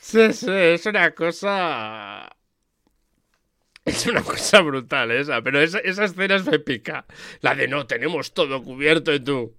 [0.00, 2.30] Sí, sí, es una cosa
[3.88, 7.06] es una cosa brutal esa, pero esa, escena es épica.
[7.40, 9.54] La de no, tenemos todo cubierto y tú.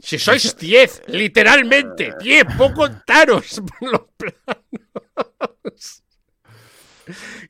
[0.00, 6.02] Si sois 10, literalmente, 10, poco contaros por los planos.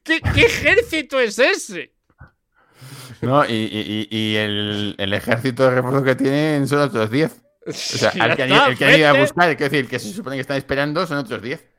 [0.05, 1.93] ¿Qué, ejército es ese?
[3.21, 7.43] No, y, el, ejército de refuerzo que tienen son otros 10.
[7.67, 8.51] O sea, el que, han
[8.99, 11.76] ido a buscar, es decir, que se supone que están esperando son otros 10.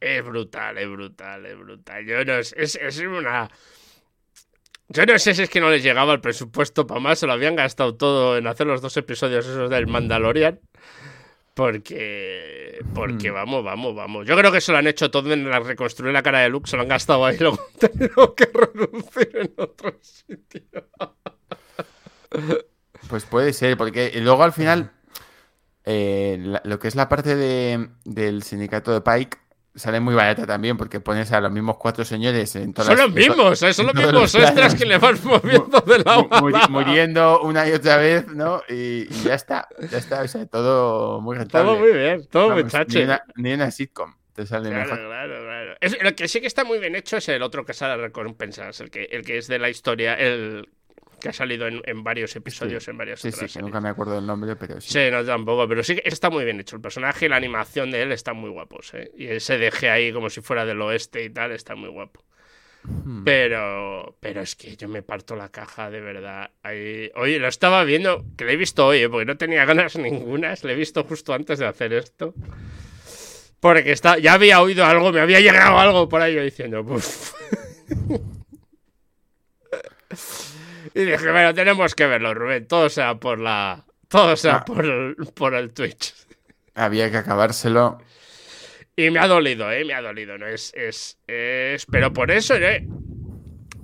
[0.00, 2.04] Es brutal, es brutal, es brutal.
[2.04, 3.50] Yo no es, es, una.
[4.88, 7.32] Yo no sé si es que no les llegaba el presupuesto para más, se lo
[7.32, 10.60] habían gastado todo en hacer los dos episodios esos del Mandalorian.
[11.54, 12.78] Porque.
[12.94, 13.34] Porque hmm.
[13.34, 14.26] vamos, vamos, vamos.
[14.26, 16.70] Yo creo que se lo han hecho todo en la reconstruir la cara de Luke,
[16.70, 20.62] se lo han gastado ahí y luego han tenido que reducir en otro sitio.
[23.08, 24.92] Pues puede ser, porque luego al final.
[25.90, 29.38] Eh, lo que es la parte de, del sindicato de Pike
[29.78, 33.12] sale muy barata también porque pones a los mismos cuatro señores en todas Son los
[33.14, 37.96] mismos, son los mismos extras que le van moviendo de la Muriendo una y otra
[37.96, 38.62] vez, ¿no?
[38.68, 41.68] Y, ya está, ya está, o sea, todo muy rentable.
[41.68, 42.98] Todo muy bien, todo muy chacho.
[43.36, 44.14] Ni una, sitcom.
[44.34, 45.06] Te sale claro, mejor.
[45.06, 45.76] claro, claro.
[45.80, 47.96] Es, lo que sí que está muy bien hecho es el otro que sale a
[47.96, 50.68] recompensas, el que, el que es de la historia, el
[51.20, 54.56] que ha salido en, varios episodios, en varias sí, sí, nunca me acuerdo del nombre,
[54.56, 54.92] pero sí.
[54.92, 56.76] Sí, no tampoco, pero sí que está muy bien hecho.
[56.76, 59.10] El personaje y la animación de él están muy guapos, ¿eh?
[59.16, 62.24] Y ese deje ahí como si fuera del oeste y tal, está muy guapo.
[62.84, 63.24] Hmm.
[63.24, 66.50] Pero, pero es que yo me parto la caja de verdad.
[66.62, 67.10] Ahí...
[67.16, 69.08] Oye, lo estaba viendo, que lo he visto hoy, ¿eh?
[69.08, 70.54] porque no tenía ganas ninguna.
[70.62, 72.34] Lo he visto justo antes de hacer esto.
[73.60, 76.86] Porque está, ya había oído algo, me había llegado algo por ahí diciendo,
[80.98, 82.66] Y dije, bueno, tenemos que verlo, Rubén.
[82.66, 83.84] Todo sea por la.
[84.08, 84.64] Todo sea ah.
[84.64, 86.12] por, el, por el Twitch.
[86.74, 88.02] Había que acabárselo.
[88.96, 89.84] Y me ha dolido, ¿eh?
[89.84, 90.48] Me ha dolido, ¿no?
[90.48, 90.72] Es.
[90.74, 91.86] es, es...
[91.86, 92.84] Pero por eso, ¿eh?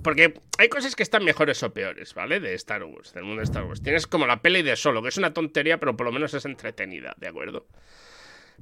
[0.03, 2.41] porque hay cosas que están mejores o peores, ¿vale?
[2.41, 3.81] De Star Wars, del mundo de Star Wars.
[3.81, 6.43] Tienes como la peli de solo, que es una tontería, pero por lo menos es
[6.43, 7.65] entretenida, ¿de acuerdo?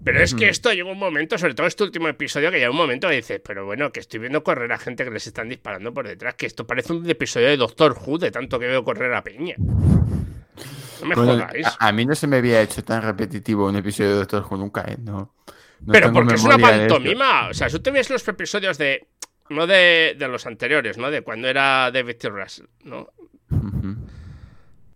[0.03, 2.77] Pero es que esto llega un momento, sobre todo este último episodio, que llega un
[2.77, 5.93] momento que dices, pero bueno, que estoy viendo correr a gente que les están disparando
[5.93, 9.13] por detrás, que esto parece un episodio de Doctor Who de tanto que veo correr
[9.13, 9.55] a Peña.
[9.57, 11.67] No me Bueno, jodáis.
[11.79, 14.57] a, a mí no se me había hecho tan repetitivo un episodio de Doctor Who
[14.57, 14.97] nunca, ¿eh?
[14.99, 15.33] No,
[15.81, 17.49] no Pero porque es una pantomima.
[17.49, 19.07] O sea, si tú te ves los episodios de.
[19.49, 21.11] No de, de los anteriores, ¿no?
[21.11, 22.29] De cuando era David T.
[22.29, 23.09] Russell, ¿no?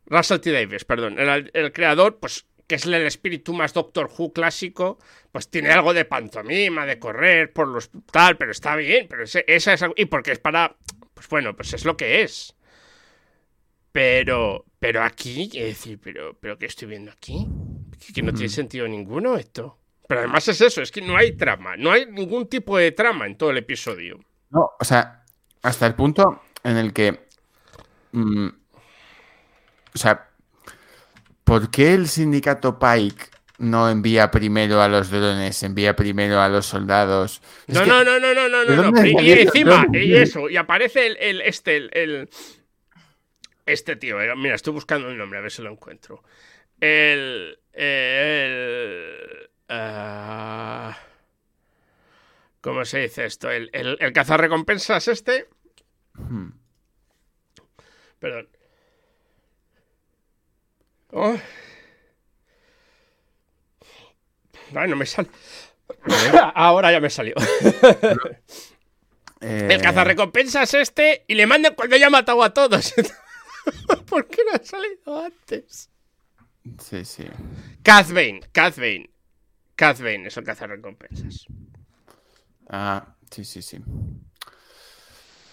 [0.06, 0.52] Russell T.
[0.52, 1.20] Davis, perdón.
[1.20, 5.00] Era el, el creador, pues, que es el espíritu más Doctor Who clásico,
[5.32, 9.08] pues tiene algo de pantomima, de correr por los tal, pero está bien.
[9.10, 10.76] Pero ese- esa es Y porque es para.
[11.14, 12.54] Pues bueno, pues es lo que es.
[13.92, 14.66] Pero.
[14.80, 17.48] Pero aquí, es decir, pero, pero ¿qué estoy viendo aquí?
[18.06, 19.80] Que, que no tiene sentido ninguno esto.
[20.08, 23.26] Pero además es eso, es que no hay trama, no hay ningún tipo de trama
[23.26, 24.20] en todo el episodio.
[24.52, 25.26] No, o sea,
[25.64, 27.28] hasta el punto en el que.
[28.12, 30.27] mm, o sea,
[31.48, 33.26] ¿por qué el sindicato Pike
[33.60, 37.42] no envía primero a los drones, envía primero a los soldados?
[37.68, 41.18] No, no, no, no, no, no, ¿de no, Y encima, y eso, y aparece el,
[41.18, 42.30] el- este, el, el-
[43.66, 46.22] este tío, eh, mira, estoy buscando el nombre, a ver si lo encuentro.
[46.80, 50.98] El, el, ah,
[52.62, 53.50] ¿cómo se dice esto?
[53.50, 55.48] El, el, el cazarrecompensas este,
[56.14, 56.50] Hmm.
[58.20, 58.50] perdón.
[61.20, 61.36] Oh.
[64.76, 65.30] Ay, no me sale.
[66.54, 67.34] Ahora ya me salió.
[69.40, 72.92] Eh, El cazarrecompensas este y le mandan cuando ya ha matado a todos.
[74.08, 75.92] ¿Por qué no ha salido antes?
[76.80, 77.24] Sí, sí.
[77.84, 79.12] Kath Bane, Kath Bane.
[79.76, 81.46] Kath Bane es el cazarrecompensas.
[82.68, 83.80] Ah, sí, sí, sí.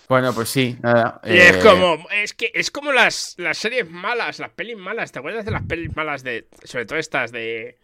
[0.09, 1.21] Bueno, pues sí, nada.
[1.25, 5.13] Y es eh, como, es que es como las, las series malas, las pelis malas.
[5.13, 7.79] ¿Te acuerdas de las pelis malas de, sobre todo estas de,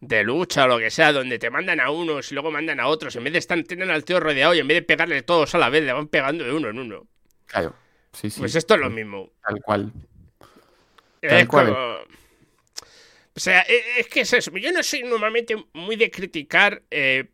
[0.00, 2.86] de lucha o lo que sea, donde te mandan a unos y luego mandan a
[2.86, 3.14] otros?
[3.16, 5.58] En vez de estar, tienen al tío rodeado y en vez de pegarle todos a
[5.58, 7.06] la vez, le van pegando de uno en uno.
[7.46, 7.74] Claro,
[8.12, 8.40] sí, sí.
[8.40, 9.30] Pues esto es lo mismo.
[9.46, 9.92] Tal cual.
[11.20, 11.66] Es Tal cual.
[11.66, 11.98] como-
[13.36, 14.50] O sea, e- es que es eso.
[14.56, 17.30] Yo no soy normalmente muy de criticar eh,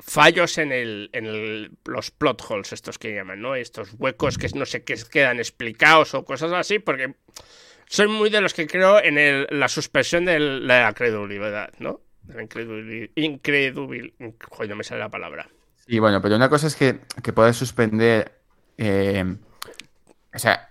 [0.00, 3.54] fallos en, el, en el- los plot holes, estos que llaman, ¿no?
[3.54, 7.14] Estos huecos que no sé qué quedan explicados o cosas así, porque
[7.88, 12.00] soy muy de los que creo en el- la suspensión de la credulidad, ¿no?
[12.22, 12.40] De la
[14.50, 15.48] Joder, no me sale la palabra.
[15.86, 18.32] Y bueno, pero una cosa es que, que puedas suspender.
[18.76, 19.24] eh,
[20.34, 20.68] o sea,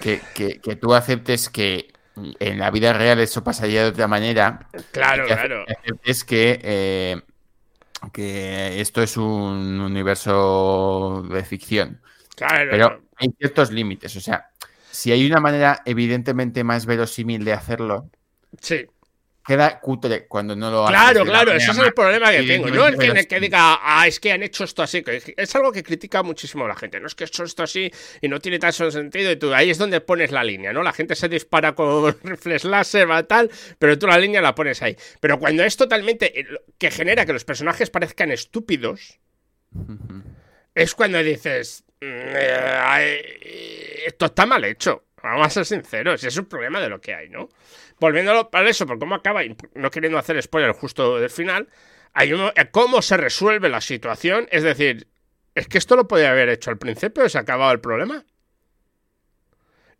[0.00, 1.92] que, que- que tú aceptes que
[2.38, 4.68] en la vida real eso pasaría de otra manera.
[4.92, 5.64] Claro, claro.
[5.68, 7.20] aceptes que, eh,
[8.12, 12.00] que esto es un universo de ficción.
[12.36, 12.70] Claro.
[12.70, 14.16] Pero hay ciertos límites.
[14.16, 14.50] O sea,
[14.90, 18.10] si hay una manera evidentemente más verosímil de hacerlo,
[18.60, 18.86] Sí.
[19.46, 20.86] Queda cutre cuando no lo.
[20.86, 22.68] Claro, claro, ese es el problema que tengo.
[22.68, 25.04] No el que, diga, ah, es que han hecho esto así.
[25.36, 26.98] Es algo que critica muchísimo la gente.
[27.00, 29.30] No es que he hecho esto así y no tiene tanto sentido.
[29.30, 30.82] Y tú, ahí es donde pones la línea, ¿no?
[30.82, 34.80] La gente se dispara con rifles láser, va tal, pero tú la línea la pones
[34.82, 34.96] ahí.
[35.20, 36.40] Pero cuando es totalmente.
[36.40, 36.46] eh,
[36.78, 39.18] que genera que los personajes parezcan estúpidos,
[40.74, 41.84] es cuando dices.
[42.00, 45.04] "Mm, eh, esto está mal hecho.
[45.30, 46.22] Vamos a ser sinceros.
[46.24, 47.48] Es un problema de lo que hay, ¿no?
[47.98, 51.68] Volviendo a eso, por cómo acaba, y no queriendo hacer spoiler justo del final,
[52.12, 54.46] hay uno, eh, cómo se resuelve la situación.
[54.50, 55.08] Es decir,
[55.54, 58.24] es que esto lo podía haber hecho al principio y se ha acabado el problema.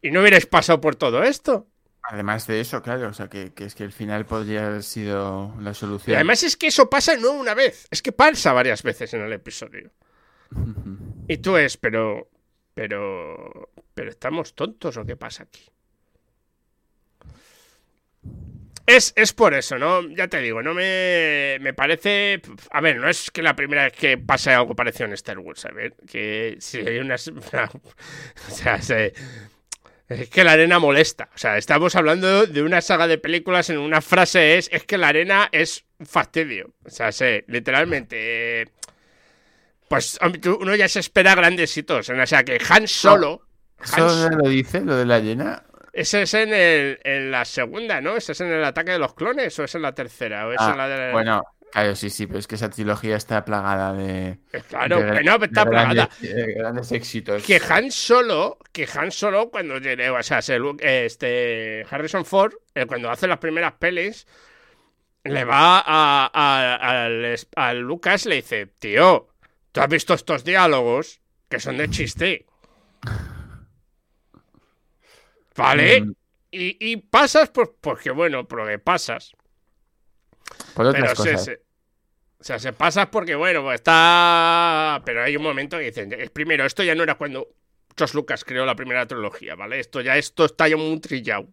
[0.03, 1.69] Y no hubierais pasado por todo esto.
[2.03, 5.55] Además de eso, claro, o sea, que, que es que el final podría haber sido
[5.61, 6.15] la Y solución.
[6.17, 9.33] además es que eso pasa no una vez, es que pasa varias veces en el
[9.33, 9.91] episodio.
[11.29, 12.31] Y tú es, pero.
[12.75, 13.71] Pero.
[13.95, 15.65] Pero estamos tontos o qué pasa aquí.
[18.87, 20.07] Es, es por eso, ¿no?
[20.11, 22.43] Ya te digo, no me, me parece.
[22.71, 25.65] A ver, no es que la primera vez que pase algo parecido en Star Wars,
[25.65, 27.15] a ver, que si hay una.
[27.15, 29.15] o sea, se-
[30.09, 31.31] es que la arena molesta.
[31.35, 34.69] O sea, estamos hablando de una saga de películas en una frase es.
[34.73, 36.75] Es que la arena es fastidio.
[36.85, 38.69] O sea, sé, literalmente.
[39.89, 40.19] Pues
[40.61, 42.09] uno ya se espera grandes hitos.
[42.09, 43.43] O sea, que Han Solo.
[43.79, 45.63] Han ¿Eso no lo dice, lo de la llena?
[45.93, 48.17] ese es en, el, en la segunda, ¿no?
[48.17, 50.47] ¿Ese es en el ataque de los clones o es en la tercera?
[50.49, 51.13] ¿O es Ah, en la de...
[51.13, 54.39] Bueno, claro, sí, sí, pero es que esa trilogía está plagada de.
[54.53, 55.95] Eh, Claro, de- que no, está de plagada.
[56.21, 57.43] Grandes, de grandes éxitos.
[57.45, 62.87] Que Han Solo, que Han Solo cuando llegue, o sea, se- este Harrison Ford, eh,
[62.87, 64.27] cuando hace las primeras pelis,
[65.25, 69.29] le va a, a- al, al Lucas le dice, tío,
[69.75, 72.47] tú has visto estos diálogos que son de chiste.
[75.57, 76.01] ¿Vale?
[76.01, 76.15] Mm.
[76.53, 79.33] Y, pasas pues, porque, bueno, porque pasas.
[80.75, 81.51] Por otras cosas.
[82.39, 85.03] o sea, se pasas porque, bueno, pues está...
[85.05, 87.49] Pero hay un momento que dicen, primero, esto ya no era cuando
[87.99, 89.81] Josh Lucas creó la primera trilogía, ¿vale?
[89.81, 91.49] Esto ya, esto está ya muy trillado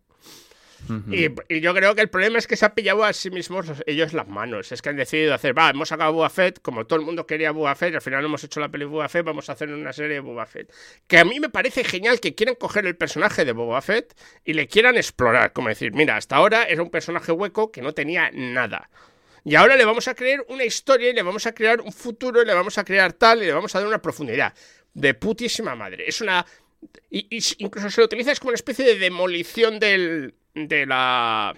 [1.09, 4.13] y, yo creo que el problema es que se ha pillado a sí mismos ellos
[4.13, 4.71] las manos.
[4.71, 7.51] Es que han decidido hacer, va, hemos sacado Boba Fett, como todo el mundo quería
[7.51, 10.15] Boba Fett, al final hemos hecho la peli Boba Fett, vamos a hacer una serie
[10.15, 10.71] de Boba Fett.
[11.07, 14.53] Que a mí me parece genial que quieran coger el personaje de Boba Fett y
[14.53, 15.53] le quieran explorar.
[15.53, 18.89] Como decir, mira, hasta ahora era un personaje hueco que no tenía nada.
[19.43, 22.41] Y ahora le vamos a crear una historia y le vamos a crear un futuro
[22.41, 24.53] y le vamos a crear tal y le vamos a dar una profundidad.
[24.93, 26.07] De putísima madre.
[26.07, 26.45] Es una.
[27.09, 31.55] Y, y incluso se lo utiliza como una especie de demolición del, de la...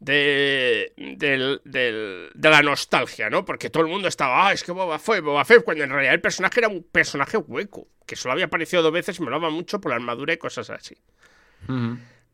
[0.00, 3.44] De, de, la nostalgia, ¿no?
[3.44, 6.14] Porque todo el mundo estaba, ah, es que Boba Fett, Boba Fett, cuando en realidad
[6.14, 9.38] el personaje era un personaje hueco, que solo había aparecido dos veces y me lo
[9.52, 10.96] mucho por la armadura y cosas así.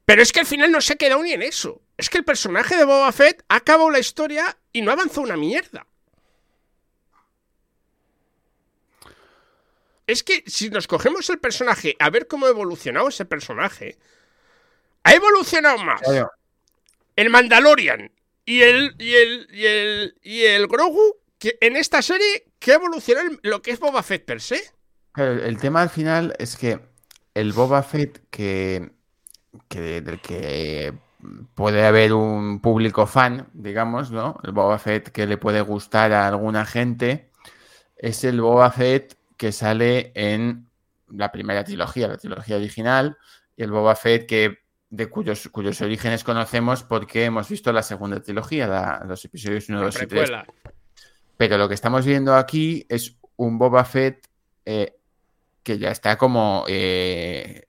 [0.06, 1.82] Pero es que al final no se ha quedado ni en eso.
[1.98, 5.36] Es que el personaje de Boba Fett ha acabado la historia y no avanzó una
[5.36, 5.86] mierda.
[10.06, 13.98] Es que si nos cogemos el personaje a ver cómo ha evolucionado ese personaje,
[15.08, 16.02] ha evolucionado más.
[17.16, 18.12] El Mandalorian
[18.44, 23.20] y el, y el, y el, y el Grogu que en esta serie que evolucionó
[23.42, 24.60] lo que es Boba Fett per se.
[25.16, 26.80] el tema al final es que
[27.34, 28.90] el Boba Fett que,
[29.68, 30.92] que del que
[31.54, 34.38] puede haber un público fan, digamos, ¿no?
[34.44, 37.30] El Boba Fett que le puede gustar a alguna gente
[37.96, 40.68] es el Boba Fett que sale en
[41.08, 43.16] la primera trilogía, la trilogía original,
[43.56, 48.20] y el Boba Fett que de cuyos, cuyos orígenes conocemos porque hemos visto la segunda
[48.20, 50.30] trilogía, los episodios 1, 2 y 3.
[51.36, 54.26] Pero lo que estamos viendo aquí es un Boba Fett
[54.64, 54.98] eh,
[55.62, 57.64] que ya está como eh,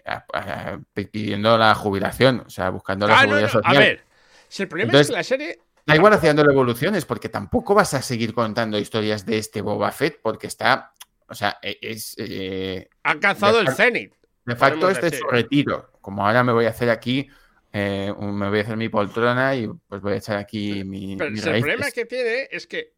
[0.94, 3.76] pidiendo la jubilación, o sea, buscando la seguridad social.
[3.76, 4.04] A ver,
[4.48, 5.60] si el problema es que la serie.
[5.86, 10.20] Da igual haciendo evoluciones, porque tampoco vas a seguir contando historias de este Boba Fett,
[10.22, 10.94] porque está.
[11.28, 12.16] O sea, e, es.
[12.18, 14.14] Eh, ha cazado el Zenith.
[14.46, 15.92] De facto, este es su retiro.
[16.02, 17.30] Como ahora me voy a hacer aquí,
[17.72, 21.16] eh, me voy a hacer mi poltrona y pues voy a echar aquí mi.
[21.18, 22.94] Pero el problema que tiene es que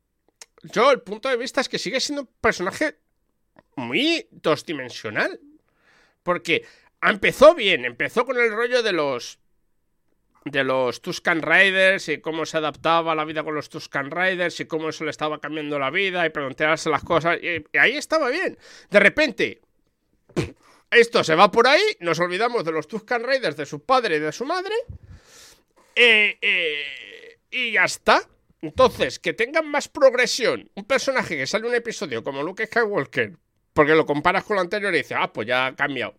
[0.64, 2.98] yo, el punto de vista es que sigue siendo un personaje
[3.76, 5.40] muy dosdimensional.
[6.24, 6.66] Porque
[7.02, 9.40] empezó bien, empezó con el rollo de los
[10.46, 14.60] de los Tuscan Riders y cómo se adaptaba a la vida con los Tuscan Riders
[14.60, 17.38] y cómo eso le estaba cambiando la vida y preguntarse las cosas.
[17.42, 18.58] y ahí estaba bien.
[18.90, 19.62] De repente,
[20.92, 24.20] esto se va por ahí, nos olvidamos de los Tuscan Raiders, de su padre y
[24.20, 24.76] de su madre.
[25.96, 28.28] Eh, eh, y ya está.
[28.62, 30.70] Entonces, que tengan más progresión.
[30.76, 33.38] Un personaje que sale un episodio como Luke Skywalker,
[33.74, 36.16] porque lo comparas con lo anterior y dices, ah, pues ya ha cambiado.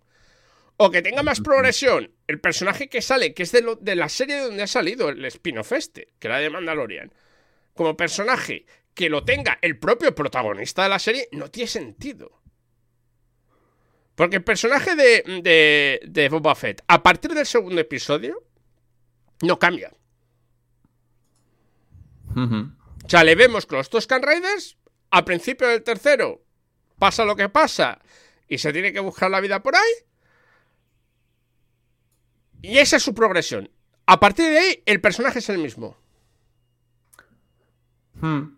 [0.78, 4.40] O que tenga más progresión el personaje que sale, que es de, de la serie
[4.40, 7.12] donde ha salido el spin-off este, que era de Mandalorian.
[7.74, 12.41] Como personaje que lo tenga el propio protagonista de la serie, no tiene sentido.
[14.14, 18.42] Porque el personaje de, de, Boba Fett, a partir del segundo episodio,
[19.40, 19.92] no cambia.
[22.36, 24.76] O sea, le vemos con los Toscan Raiders,
[25.10, 26.42] al principio del tercero
[26.98, 28.00] pasa lo que pasa
[28.48, 29.92] y se tiene que buscar la vida por ahí.
[32.62, 33.70] Y esa es su progresión.
[34.06, 35.96] A partir de ahí, el personaje es el mismo.
[38.20, 38.56] Hmm.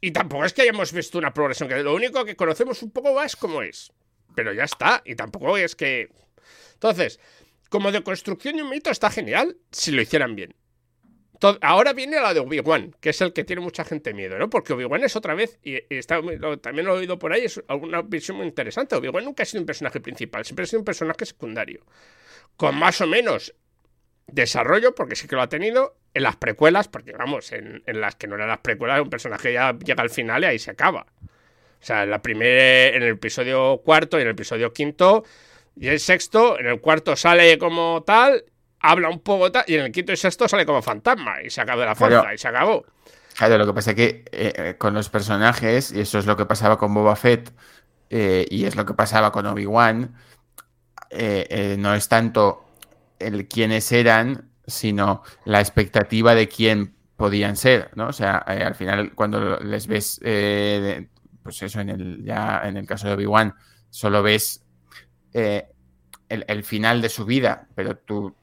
[0.00, 3.14] Y tampoco es que hayamos visto una progresión, que lo único que conocemos un poco
[3.14, 3.92] más es cómo es
[4.34, 5.02] pero ya está.
[5.04, 6.10] Y tampoco es que.
[6.74, 7.20] Entonces,
[7.68, 10.54] como de construcción de un mito está genial si lo hicieran bien.
[11.60, 14.48] ahora viene la de Obi-Wan, que es el que tiene mucha gente miedo, ¿no?
[14.48, 16.20] Porque Obi-Wan es otra vez, y, está,
[16.60, 18.94] también lo he oído por ahí, es una visión muy interesante.
[18.96, 21.84] Obi-Wan nunca ha sido un personaje principal, siempre ha sido un personaje secundario.
[22.56, 23.54] Con más o menos
[24.26, 28.14] desarrollo, porque sí que lo ha tenido, en las precuelas, porque vamos, en, en las
[28.14, 31.06] que no eran las precuelas, un personaje ya llega al final y ahí se acaba.
[31.84, 35.22] O sea, en, la primera, en el episodio cuarto y en el episodio quinto
[35.76, 38.42] y el sexto, en el cuarto sale como tal,
[38.80, 41.60] habla un poco tal, y en el quinto y sexto sale como fantasma y se
[41.60, 42.86] acabó la fuerza y se acabó.
[43.36, 46.46] Claro, lo que pasa es que eh, con los personajes, y eso es lo que
[46.46, 47.52] pasaba con Boba Fett,
[48.08, 50.14] eh, y es lo que pasaba con Obi-Wan,
[51.10, 52.64] eh, no es tanto
[53.18, 58.06] el quiénes eran, sino la expectativa de quién podían ser, ¿no?
[58.06, 60.18] O sea, al final cuando les ves
[61.44, 63.54] pues eso, en el, ya en el caso de Obi-Wan,
[63.90, 64.64] solo ves
[65.32, 65.68] eh,
[66.28, 68.34] el, final de su vida, pero tú,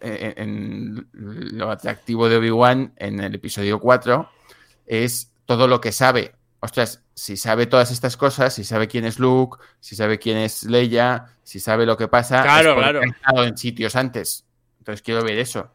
[0.00, 4.30] eh, en lo atractivo de Obi-Wan en el episodio 4
[4.86, 9.18] es todo lo que sabe ostras, si sabe todas estas cosas, si sabe quién es
[9.18, 13.00] Luke, si sabe quién es Leia, si sabe lo que pasa, Claro, es claro.
[13.00, 14.46] ha estado en sitios antes.
[14.78, 15.70] Entonces quiero ver eso.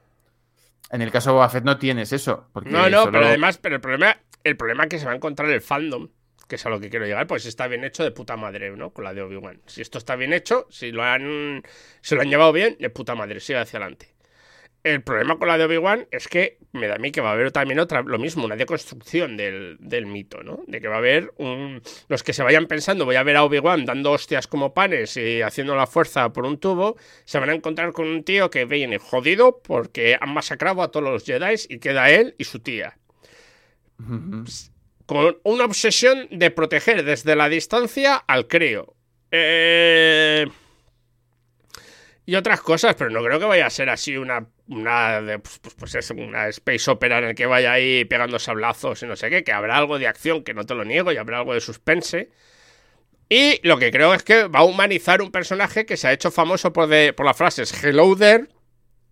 [0.92, 2.48] En el caso de Boba Fett no tienes eso.
[2.54, 5.12] Porque No, no, solo- pero además, pero el problema, el problema es que se va
[5.12, 6.10] a encontrar el fandom,
[6.48, 8.92] que es a lo que quiero llegar, pues está bien hecho de puta madre, ¿no?
[8.92, 9.62] Con la de Obi-Wan.
[9.66, 11.64] Si esto está bien hecho, si lo han,
[12.02, 14.14] se lo han llevado bien, de puta madre, sigue hacia adelante.
[14.84, 17.34] El problema con la de Obi-Wan es que me da a mí que va a
[17.34, 20.64] haber también otra, lo mismo, una deconstrucción del, del mito, ¿no?
[20.68, 23.44] De que va a haber un, los que se vayan pensando, voy a ver a
[23.44, 27.56] Obi-Wan dando hostias como panes y haciendo la fuerza por un tubo, se van a
[27.56, 31.80] encontrar con un tío que viene jodido porque han masacrado a todos los Jedi y
[31.80, 33.00] queda él y su tía
[34.00, 34.44] Ujú.
[35.06, 38.96] Con una obsesión de proteger desde la distancia al crío.
[39.32, 40.48] Eh,
[42.28, 44.48] Y otras cosas, pero no creo que vaya a ser así una.
[44.68, 49.04] Una, pues, pues, pues es una space opera en el que vaya ahí pegando sablazos
[49.04, 51.18] y no sé qué, que habrá algo de acción, que no te lo niego, y
[51.18, 52.32] habrá algo de suspense.
[53.30, 56.32] Y lo que creo es que va a humanizar un personaje que se ha hecho
[56.32, 58.48] famoso por, de, por las frases Hello there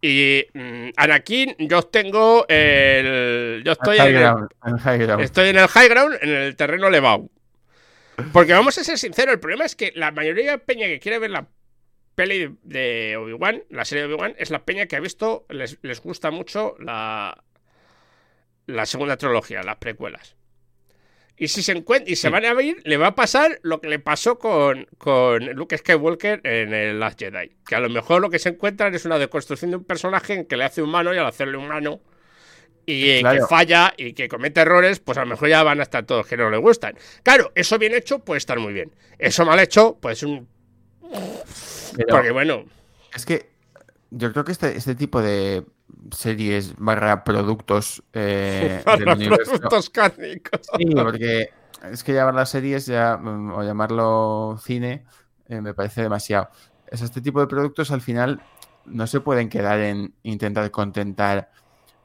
[0.05, 3.63] y mm, Anakin, yo tengo el.
[3.65, 5.23] Yo estoy High en el, high ground.
[5.23, 7.29] Estoy en el high ground, en el terreno elevado.
[8.33, 11.19] Porque vamos a ser sinceros, el problema es que la mayoría de peña que quiere
[11.19, 11.47] ver la
[12.15, 16.01] peli de Obi-Wan, la serie de Obi-Wan, es la peña que ha visto, les, les
[16.01, 17.41] gusta mucho la,
[18.67, 20.35] la segunda trilogía, las precuelas.
[21.35, 22.31] Y si se encuentran y se Sí.
[22.31, 26.41] van a ir, le va a pasar lo que le pasó con, con Luke Skywalker
[26.43, 27.51] en el Last Jedi.
[27.65, 30.45] Que a lo mejor lo que se encuentran es una deconstrucción de un personaje en
[30.45, 32.01] que le hace humano y al hacerle humano
[32.85, 36.05] y que falla y que comete errores, pues a lo mejor ya van a estar
[36.05, 36.95] todos que no le gustan.
[37.23, 38.93] Claro, eso bien hecho puede estar muy bien.
[39.17, 40.47] Eso mal hecho, pues un.
[41.95, 42.65] Pero Porque bueno,
[43.15, 43.49] es que
[44.11, 45.63] yo creo que este, este tipo de
[46.11, 49.51] series barra productos eh, del universo.
[49.51, 50.61] productos cárnicos.
[50.77, 51.49] Sí, porque
[51.91, 55.05] es que llamar las series ya, mm, o llamarlo cine
[55.47, 56.49] eh, me parece demasiado.
[56.87, 58.41] Es este tipo de productos al final
[58.85, 61.51] no se pueden quedar en intentar contentar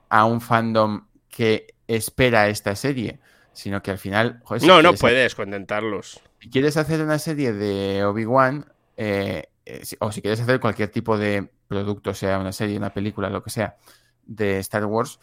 [0.09, 3.21] a un fandom que espera esta serie,
[3.53, 4.41] sino que al final...
[4.45, 6.21] joder, si No, no puedes contentarlos.
[6.41, 11.19] Si quieres hacer una serie de Obi-Wan, eh, eh, o si quieres hacer cualquier tipo
[11.19, 13.77] de producto, sea una serie, una película, lo que sea,
[14.27, 15.21] de Star Wars,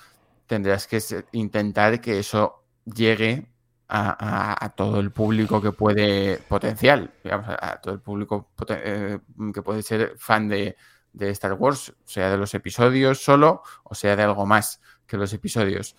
[0.47, 1.01] tendrás que
[1.33, 3.47] intentar que eso llegue
[3.87, 9.19] a, todo el público que puede potencial, digamos, a, todo el público eh,
[9.53, 10.75] que puede ser fan de,
[11.13, 15.33] de Star Wars, sea de los episodios solo o sea de algo más que los
[15.33, 15.95] episodios.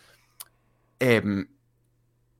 [0.98, 1.48] Em,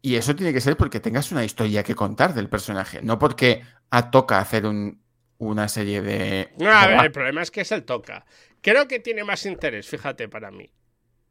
[0.03, 3.63] y eso tiene que ser porque tengas una historia que contar del personaje, no porque
[3.91, 5.01] a toca hacer un-
[5.39, 6.49] una serie de...
[6.59, 8.25] No, a ver, el problema es que es el toca.
[8.61, 10.71] Creo que tiene más interés, fíjate, para mí.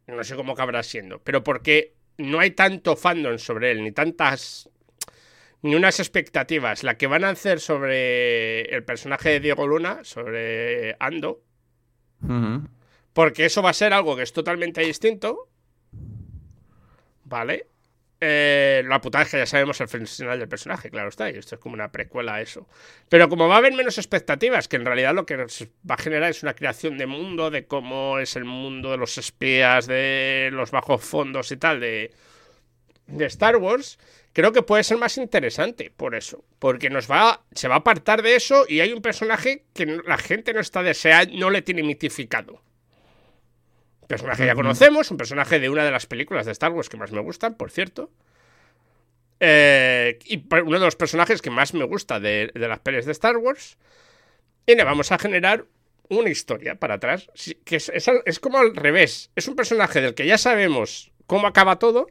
[0.07, 4.69] No sé cómo acabará siendo, pero porque no hay tanto fandom sobre él, ni tantas.
[5.61, 6.83] ni unas expectativas.
[6.83, 11.41] La que van a hacer sobre el personaje de Diego Luna, sobre Ando,
[13.13, 15.49] porque eso va a ser algo que es totalmente distinto.
[17.23, 17.67] ¿Vale?
[18.27, 21.55] Eh, la putada es que ya sabemos el final del personaje, claro está, y esto
[21.55, 22.67] es como una precuela a eso.
[23.07, 25.99] Pero como va a haber menos expectativas, que en realidad lo que nos va a
[25.99, 30.49] generar es una creación de mundo, de cómo es el mundo de los espías, de
[30.51, 32.13] los bajos fondos y tal, de,
[33.05, 33.99] de Star Wars,
[34.33, 36.43] creo que puede ser más interesante por eso.
[36.57, 40.17] Porque nos va, se va a apartar de eso y hay un personaje que la
[40.17, 42.64] gente no está deseando, no le tiene mitificado.
[44.05, 46.89] Un personaje que ya conocemos, un personaje de una de las películas de Star Wars
[46.89, 48.11] que más me gustan, por cierto.
[49.39, 53.11] Eh, y uno de los personajes que más me gusta de, de las pelis de
[53.11, 53.77] Star Wars.
[54.67, 55.65] Y le vamos a generar
[56.09, 57.29] una historia para atrás.
[57.63, 59.31] Que es, es al- es como al revés.
[59.35, 62.07] Es un personaje del que ya sabemos cómo acaba todo.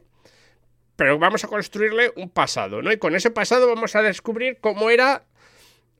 [0.97, 2.91] Pero vamos a construirle un pasado, ¿no?
[2.91, 5.23] Y con ese pasado vamos a descubrir cómo era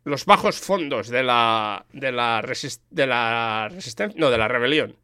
[0.03, 4.95] los bajos fondos de la de la resis- de la resistencia, no, de la rebelión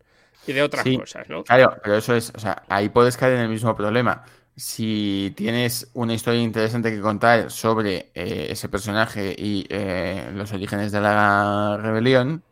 [0.46, 0.98] y de otras Sí.
[0.98, 1.44] cosas, ¿no?
[1.44, 4.24] Claro, pero eso es, o sea, ahí puedes caer en el mismo problema.
[4.56, 10.92] Si tienes una historia interesante que contar sobre eh, ese personaje y eh, los orígenes
[10.92, 12.44] de la rebelión,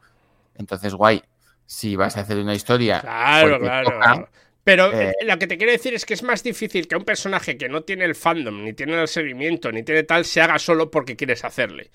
[0.55, 1.21] entonces guay.
[1.65, 3.89] Si vas a hacer una historia Claro, claro.
[3.91, 4.29] toca,
[4.63, 7.57] Pero eh, lo que te quiero decir es que es más difícil que un personaje
[7.57, 10.89] que no tiene el fandom, ni tiene el seguimiento, ni tiene tal, se haga solo
[10.89, 11.91] porque quieres hacerle.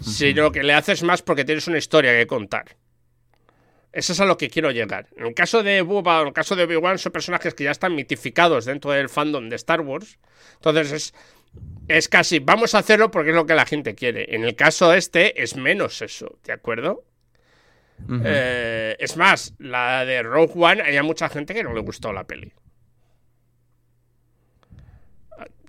[0.00, 2.76] Sino que le haces más porque tienes una historia que contar.
[3.96, 5.08] Eso es a lo que quiero llegar.
[5.16, 7.70] En el caso de Bubba o en el caso de Obi-Wan son personajes que ya
[7.70, 10.18] están mitificados dentro del fandom de Star Wars.
[10.56, 11.14] Entonces es,
[11.88, 14.34] es casi, vamos a hacerlo porque es lo que la gente quiere.
[14.34, 17.06] En el caso este es menos eso, ¿de acuerdo?
[18.22, 22.26] Eh, es más, la de Rogue One, hay mucha gente que no le gustó la
[22.26, 22.52] peli.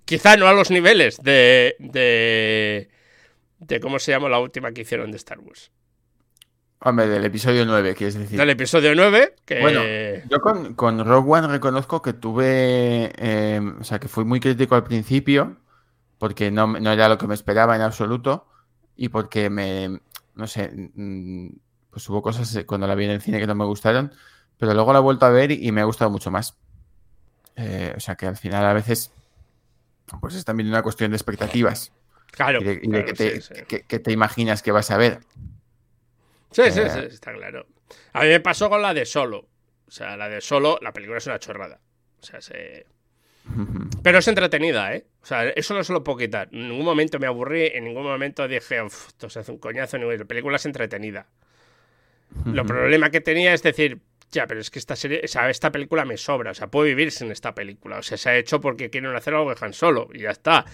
[0.04, 2.90] Quizá no a los niveles de, de.
[3.60, 5.72] de cómo se llama la última que hicieron de Star Wars.
[6.80, 8.38] Hombre, del episodio 9, quieres decir.
[8.38, 9.62] Del episodio 9, que.
[9.62, 9.82] Bueno,
[10.30, 13.12] yo con, con Rogue One reconozco que tuve.
[13.18, 15.58] eh, o sea, que fui muy crítico al principio,
[16.20, 18.48] porque no, no era lo que me esperaba en absoluto,
[18.96, 20.02] y porque me.
[20.36, 20.72] No sé.
[20.94, 21.48] mm,
[21.90, 24.14] Pues hubo cosas cuando la vi en el cine que no me gustaron,
[24.60, 26.58] pero luego la he vuelto a ver y, y me ha gustado mucho más.
[27.56, 29.12] Eh, o sea, que al final a veces.
[30.22, 31.92] Pues es también una cuestión de expectativas
[32.32, 32.62] Claro.
[32.62, 33.62] y de, y de claro, que, te, sí, sí.
[33.68, 35.20] que- que te imaginas que vas a ver.
[36.52, 37.68] Sí, sí, sí, está claro.
[38.14, 39.48] A mí me pasó con la de Solo.
[39.88, 41.80] O sea, la de Solo, la película es una chorrada.
[42.20, 42.86] O sea, se...
[44.04, 45.06] Pero es entretenida, ¿eh?
[45.22, 46.50] O sea, eso no se lo puedo quitar.
[46.52, 49.98] En ningún momento me aburrí, en ningún momento dije, "Uf, esto se hace un coñazo.
[49.98, 51.28] La película es entretenida.
[52.46, 54.00] Lo problema que tenía es decir,
[54.32, 56.86] ya, pero es que esta serie, o sea, esta película me sobra, o sea, puedo
[56.86, 58.00] vivir sin esta película.
[58.00, 60.66] O sea, se ha hecho porque quieren hacer algo de Han Solo y ya está.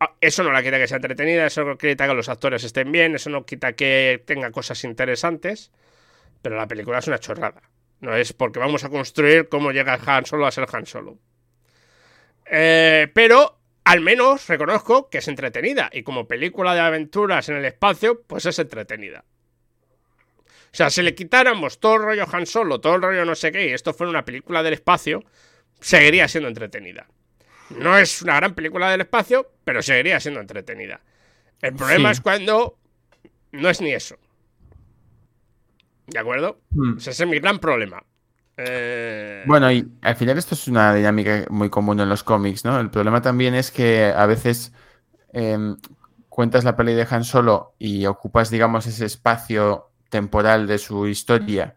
[0.00, 2.90] Ah, Eso no la quita que sea entretenida, eso no quita que los actores estén
[2.90, 5.70] bien, eso no quita que tenga cosas interesantes,
[6.40, 7.62] pero la película es una chorrada.
[8.00, 11.18] No es porque vamos a construir cómo llega Han Solo a ser Han Solo.
[12.46, 17.64] Eh, pero al menos reconozco que es entretenida y como película de aventuras en el
[17.66, 19.24] espacio, pues es entretenida.
[20.74, 23.52] O sea, si le quitáramos todo el rollo Han Solo, todo el rollo no sé
[23.52, 25.22] qué, y esto fuera una película del espacio,
[25.78, 27.06] seguiría siendo entretenida.
[27.78, 31.00] No es una gran película del espacio, pero seguiría siendo entretenida.
[31.62, 32.14] El problema Sí.
[32.14, 32.76] es cuando
[33.52, 34.16] no es ni eso.
[36.08, 36.58] ¿De acuerdo?
[36.70, 36.98] Mm.
[36.98, 38.02] Ese es mi gran problema.
[38.56, 42.80] Eh, Bueno, y al final esto es una dinámica muy común en los cómics, ¿no?
[42.80, 44.72] El problema también es que a veces
[45.32, 45.76] em,
[46.28, 51.74] cuentas la peli de Han Solo y ocupas, digamos, ese espacio temporal de su historia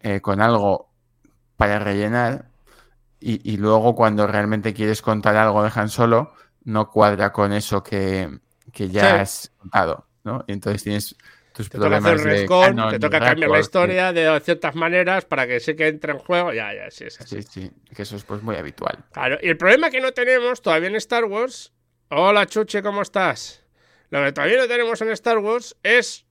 [0.00, 0.90] eh, con algo
[1.56, 2.50] para rellenar
[3.20, 6.32] y, y luego cuando realmente quieres contar algo de Han Solo
[6.64, 8.28] no cuadra con eso que,
[8.72, 9.20] que ya Sí.
[9.22, 10.44] has contado, ¿no?
[10.48, 11.16] Y entonces tienes
[11.52, 15.24] tus te toca hacer problemas de canon te toca cambiar la historia de ciertas maneras
[15.24, 16.52] para que sí que entre en juego.
[16.52, 17.42] Ya, ya, sí, es así.
[17.42, 18.98] Sí, sí, que eso es pues muy habitual.
[19.12, 21.72] Claro, y el problema que no tenemos todavía en Star Wars.
[22.08, 23.62] Hola, Chuche, ¿cómo estás?
[24.10, 26.26] Lo que todavía no tenemos en Star Wars es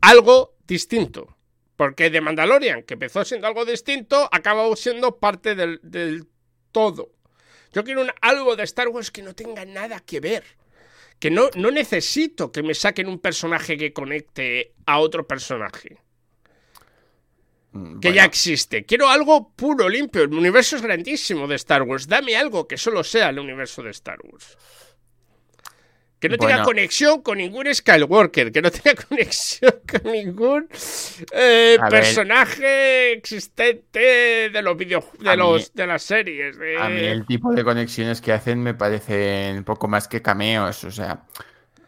[0.00, 1.36] algo distinto.
[1.76, 6.26] Porque The Mandalorian, que empezó siendo algo distinto, acabó siendo parte del, del
[6.72, 7.12] todo.
[7.72, 10.44] Yo quiero un- algo de Star Wars que no tenga nada que ver.
[11.20, 15.98] Que no, no necesito que me saquen un personaje que conecte a otro personaje
[17.72, 18.16] Mm, que bueno.
[18.16, 18.84] ya existe.
[18.86, 20.22] Quiero algo puro, limpio.
[20.22, 22.08] El universo es grandísimo de Star Wars.
[22.08, 24.56] Dame algo que solo sea el universo de Star Wars.
[26.20, 30.68] Que no tenga conexión con ningún Skywalker, que no tenga conexión con ningún
[31.32, 31.90] eh, ver.
[31.90, 36.58] personaje existente de los videos de mí- los de las series.
[36.58, 40.82] de- A mí el tipo de conexiones que hacen me parecen poco más que cameos.
[40.84, 41.22] O sea,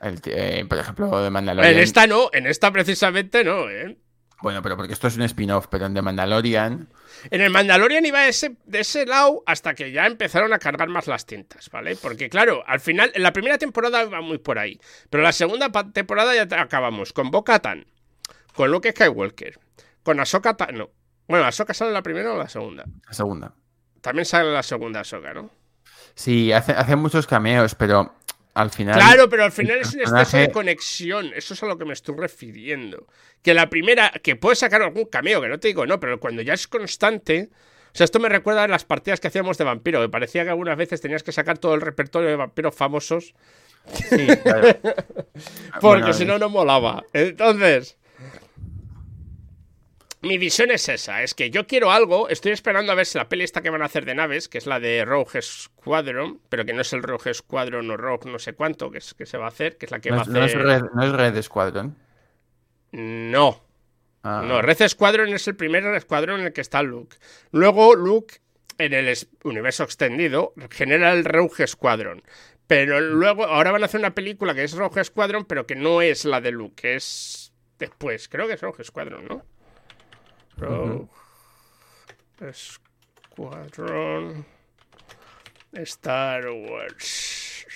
[0.00, 1.74] el eh, por ejemplo, de Mandalorian.
[1.74, 3.96] En esta no, en esta precisamente no, ¿eh?
[4.43, 6.88] Bueno, pero porque esto es un spin-off, pero en The Mandalorian.
[7.30, 11.07] En el Mandalorian iba ese, de ese lado hasta que ya empezaron a cargar más
[11.07, 11.97] las tintas, ¿vale?
[11.97, 14.80] Porque claro, al final, en la primera temporada iba muy por ahí,
[15.11, 17.86] pero la segunda temporada ya acabamos con Bo-Katan,
[18.55, 19.59] con Luke Skywalker,
[20.03, 20.91] con Ahsoka Tano.
[21.28, 22.84] Bueno, ¿Ahsoka sale en la primera o la segunda?
[23.07, 23.55] La segunda.
[24.01, 25.51] También sale en la segunda Ahsoka, ¿no?
[26.14, 28.14] Sí, hace, hace muchos cameos, pero
[28.55, 28.96] al final.
[28.96, 31.30] Claro, pero al final es un exceso de conexión.
[31.34, 33.07] Eso es a lo que me estoy refiriendo.
[33.42, 36.42] Que la primera, que puedes sacar algún cameo, que no te digo no, pero cuando
[36.42, 37.51] ya es constante.
[37.92, 40.01] O sea, esto me recuerda a las partidas que hacíamos de vampiro.
[40.01, 43.34] Me parecía que algunas veces tenías que sacar todo el repertorio de vampiros famosos.
[43.92, 44.68] Sí, claro.
[44.82, 47.05] Porque Bueno, si no, no molaba.
[47.12, 47.96] Entonces.
[50.22, 53.28] Mi visión es esa, es que yo quiero algo, estoy esperando a ver si la
[53.28, 56.66] peli esta que van a hacer de naves, que es la de Rogue Squadron, pero
[56.66, 59.38] que no es el Rogue Squadron o Rogue no sé cuánto, que, es, que se
[59.38, 60.62] va a hacer, que es la que No va a es, no es hacer...
[60.62, 61.96] Red, no es Red Squadron.
[62.92, 63.62] No,
[64.22, 67.16] Ah, no, Red Squadron es el primer escuadrón en el que está Luke.
[67.52, 68.36] Luego Luke,
[68.78, 72.22] en el universo extendido, genera el Rogue Squadron.
[72.66, 76.02] Pero luego, ahora van a hacer una película que es Rogue Squadron, pero que no
[76.02, 78.28] es la de Luke, que es después.
[78.28, 79.44] Creo que es Rogue Squadron, ¿no?
[80.61, 81.08] Rogue
[82.52, 84.44] Squadron
[85.72, 87.66] Star Wars.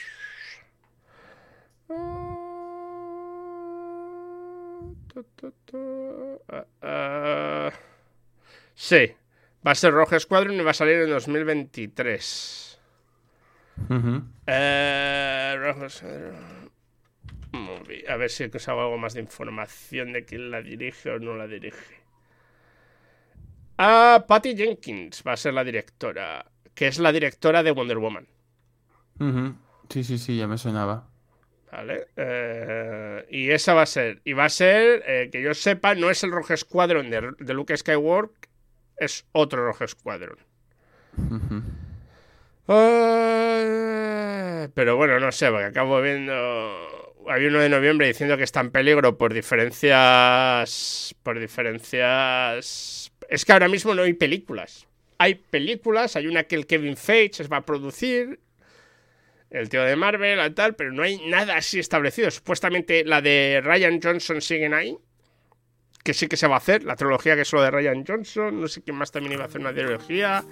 [5.66, 6.40] Tu.
[6.48, 7.72] Ah, ah.
[8.74, 9.14] Sí,
[9.66, 12.80] va a ser Rogue Squadron y va a salir en 2023.
[13.88, 14.22] ujú.
[14.46, 16.70] Eh, Rogue Squadron.
[17.52, 18.04] Movie.
[18.08, 21.36] A ver si os hago algo más de información de quién la dirige o no
[21.36, 22.03] la dirige.
[23.78, 28.26] Ah, Patty Jenkins va a ser la directora, que es la directora de Wonder Woman.
[29.88, 31.08] Sí, sí, sí, ya me sonaba.
[31.70, 32.06] ¿Vale?
[32.16, 34.20] Eh, y esa va a ser.
[34.24, 37.54] Y va a ser, eh, que yo sepa, no es el Rogue Squadron de, de
[37.54, 38.48] Luke Skywalker,
[38.96, 40.38] es otro Rogue Squadron.
[42.68, 46.32] Eh, pero bueno, no sé, porque acabo viendo.
[47.28, 51.14] Hay uno de noviembre diciendo que está en peligro por diferencias.
[51.22, 53.03] Por diferencias.
[53.28, 54.86] Es que ahora mismo no hay películas.
[55.18, 58.40] Hay películas, hay una que el Kevin Feige va a producir.
[59.50, 62.30] El tío de Marvel, tal, pero no hay nada así establecido.
[62.30, 64.96] Supuestamente la de Ryan Johnson siguen ahí.
[66.02, 66.82] Que sí que se va a hacer.
[66.82, 68.60] La trilogía que es lo de Ryan Johnson.
[68.60, 70.44] No sé quién más también iba a hacer una trilogía.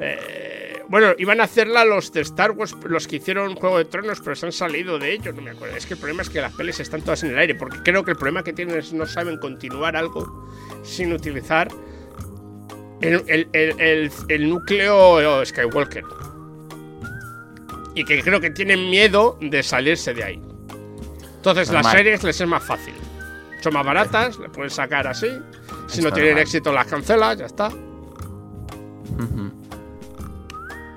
[0.00, 4.20] Eh, bueno, iban a hacerla los de Star Wars, los que hicieron Juego de Tronos,
[4.20, 5.76] pero se han salido de ellos, no me acuerdo.
[5.76, 8.04] Es que el problema es que las pelis están todas en el aire, porque creo
[8.04, 10.50] que el problema que tienen es no saben continuar algo
[10.82, 11.68] sin utilizar
[13.02, 13.48] el, el-
[13.80, 16.04] el- el- núcleo Skywalker.
[17.94, 20.42] Y que creo que tienen miedo de salirse de ahí.
[21.36, 22.94] Entonces las series les es más fácil.
[23.60, 25.28] Son más baratas, le pueden sacar así.
[25.88, 26.42] Si Es no tienen normal.
[26.42, 27.70] éxito las cancelas, ya está.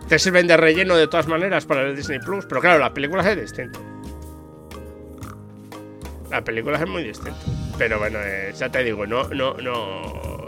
[0.07, 3.25] Te sirven de relleno de todas maneras para el Disney Plus, pero claro, las películas
[3.25, 3.79] es distinto.
[6.29, 7.39] Las películas es muy distinto.
[7.77, 10.44] Pero bueno, eh, ya te digo, no, no, no.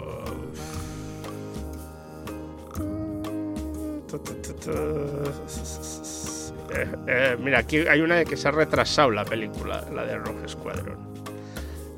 [6.74, 10.18] Eh, eh, mira, aquí hay una de que se ha retrasado la película, la de
[10.18, 10.98] Rogue Squadron.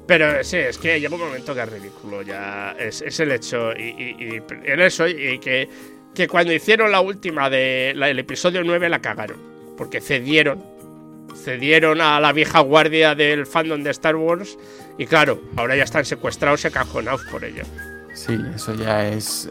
[0.05, 2.75] Pero eh, sí, es que llega un momento que es ridículo ya.
[2.77, 3.71] Es, el hecho.
[3.73, 5.69] Y, en eso, y que,
[6.13, 9.37] que cuando hicieron la última de episodio 9 la cagaron.
[9.77, 10.63] Porque cedieron.
[11.35, 14.57] Cedieron a la vieja guardia del fandom de Star Wars.
[14.97, 17.63] Y claro, ahora ya están secuestrados y acajonados por ello.
[18.13, 19.49] Sí, eso ya es.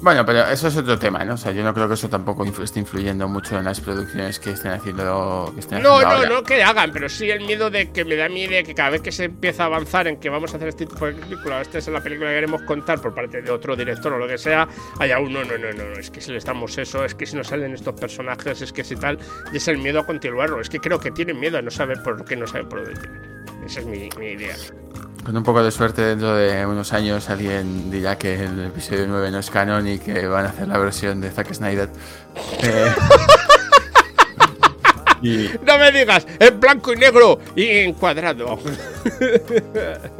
[0.00, 1.34] Bueno, pero eso es otro tema, ¿no?
[1.34, 4.50] O sea, yo no creo que eso tampoco esté influyendo mucho en las producciones que
[4.50, 5.50] estén haciendo.
[5.54, 6.28] Que estén No, haciendo no, ahora.
[6.28, 8.90] no que hagan, pero sí el miedo de que me da miedo de que cada
[8.90, 11.60] vez que se empieza a avanzar en que vamos a hacer este tipo de película,
[11.60, 14.38] esta es la película que queremos contar por parte de otro director o lo que
[14.38, 14.68] sea,
[15.00, 17.34] haya uno, no, no, no, no, es que si les damos eso, es que si
[17.36, 19.18] no salen estos personajes, es que si tal,
[19.52, 22.02] y es el miedo a continuarlo, es que creo que tienen miedo a no saber
[22.04, 23.38] por qué no saben por dónde tirar.
[23.66, 24.54] Esa es mi, mi idea.
[25.28, 29.30] Con un poco de suerte, dentro de unos años alguien dirá que el episodio 9
[29.30, 31.90] no es canon y que van a hacer la versión de Zack Snyder.
[32.62, 32.90] Eh,
[35.22, 38.58] y No me digas, en blanco y negro y en cuadrado.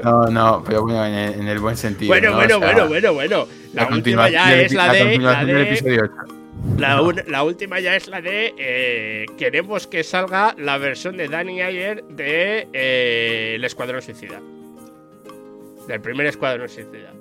[0.04, 2.08] no, no, pero bueno, en el, en el buen sentido.
[2.08, 2.36] Bueno, ¿no?
[2.36, 3.48] bueno, O sea, bueno, bueno, bueno.
[3.72, 4.98] La, última ya es la de.
[4.98, 6.34] La continuación del de episodio 8.
[6.76, 11.28] La, un- la última ya es la de eh, queremos que salga la versión de
[11.28, 14.42] Danny Ayer de eh, El Escuadrón Suicida.
[15.88, 17.17] Del primer Escuadrón Suicida.